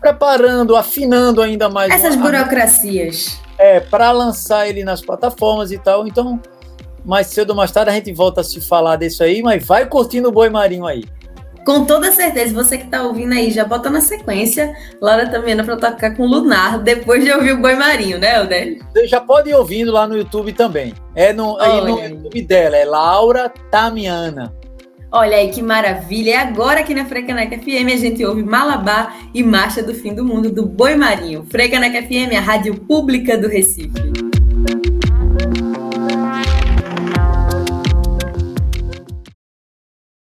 preparando, 0.00 0.76
afinando 0.76 1.42
ainda 1.42 1.68
mais. 1.68 1.92
Essas 1.92 2.14
uma, 2.14 2.26
burocracias. 2.26 3.38
É, 3.58 3.80
para 3.80 4.10
lançar 4.10 4.68
ele 4.68 4.84
nas 4.84 5.02
plataformas 5.02 5.70
e 5.70 5.78
tal. 5.78 6.06
Então, 6.06 6.40
mais 7.04 7.26
cedo 7.28 7.50
ou 7.50 7.56
mais 7.56 7.70
tarde 7.70 7.90
a 7.90 7.94
gente 7.94 8.12
volta 8.12 8.40
a 8.40 8.44
se 8.44 8.60
falar 8.60 8.96
disso 8.96 9.22
aí, 9.22 9.42
mas 9.42 9.64
vai 9.64 9.86
curtindo 9.86 10.28
o 10.28 10.32
Boi 10.32 10.48
Marinho 10.48 10.86
aí. 10.86 11.04
Com 11.64 11.84
toda 11.84 12.10
certeza, 12.10 12.54
você 12.54 12.78
que 12.78 12.84
está 12.84 13.02
ouvindo 13.02 13.32
aí, 13.32 13.50
já 13.50 13.64
bota 13.64 13.90
na 13.90 14.00
sequência 14.00 14.74
Laura 15.00 15.28
também 15.28 15.56
para 15.56 15.76
tocar 15.76 16.16
com 16.16 16.26
Lunar, 16.26 16.78
depois 16.82 17.24
de 17.24 17.30
ouvir 17.30 17.52
o 17.52 17.58
Boi 17.58 17.74
Marinho, 17.74 18.18
né, 18.18 18.36
Helder? 18.36 18.78
Você 18.92 19.06
já 19.06 19.20
pode 19.20 19.50
ir 19.50 19.54
ouvindo 19.54 19.92
lá 19.92 20.06
no 20.06 20.16
YouTube 20.16 20.52
também. 20.52 20.94
É 21.14 21.32
no, 21.32 21.58
aí 21.58 21.80
no 21.82 22.00
YouTube 22.00 22.42
dela, 22.42 22.76
é 22.76 22.84
Laura 22.84 23.52
Tamiana. 23.70 24.54
Olha 25.12 25.36
aí 25.36 25.50
que 25.50 25.60
maravilha. 25.60 26.30
E 26.30 26.34
agora 26.34 26.80
aqui 26.80 26.94
na 26.94 27.04
Frecaneca 27.04 27.58
FM 27.58 27.92
a 27.92 27.96
gente 27.96 28.24
ouve 28.24 28.42
Malabar 28.42 29.16
e 29.34 29.42
Marcha 29.42 29.82
do 29.82 29.92
Fim 29.92 30.14
do 30.14 30.24
Mundo 30.24 30.50
do 30.50 30.64
Boi 30.64 30.94
Marinho. 30.94 31.44
Frecaneca 31.50 32.00
FM, 32.00 32.36
a 32.36 32.40
rádio 32.40 32.76
pública 32.76 33.36
do 33.36 33.48
Recife. 33.48 34.29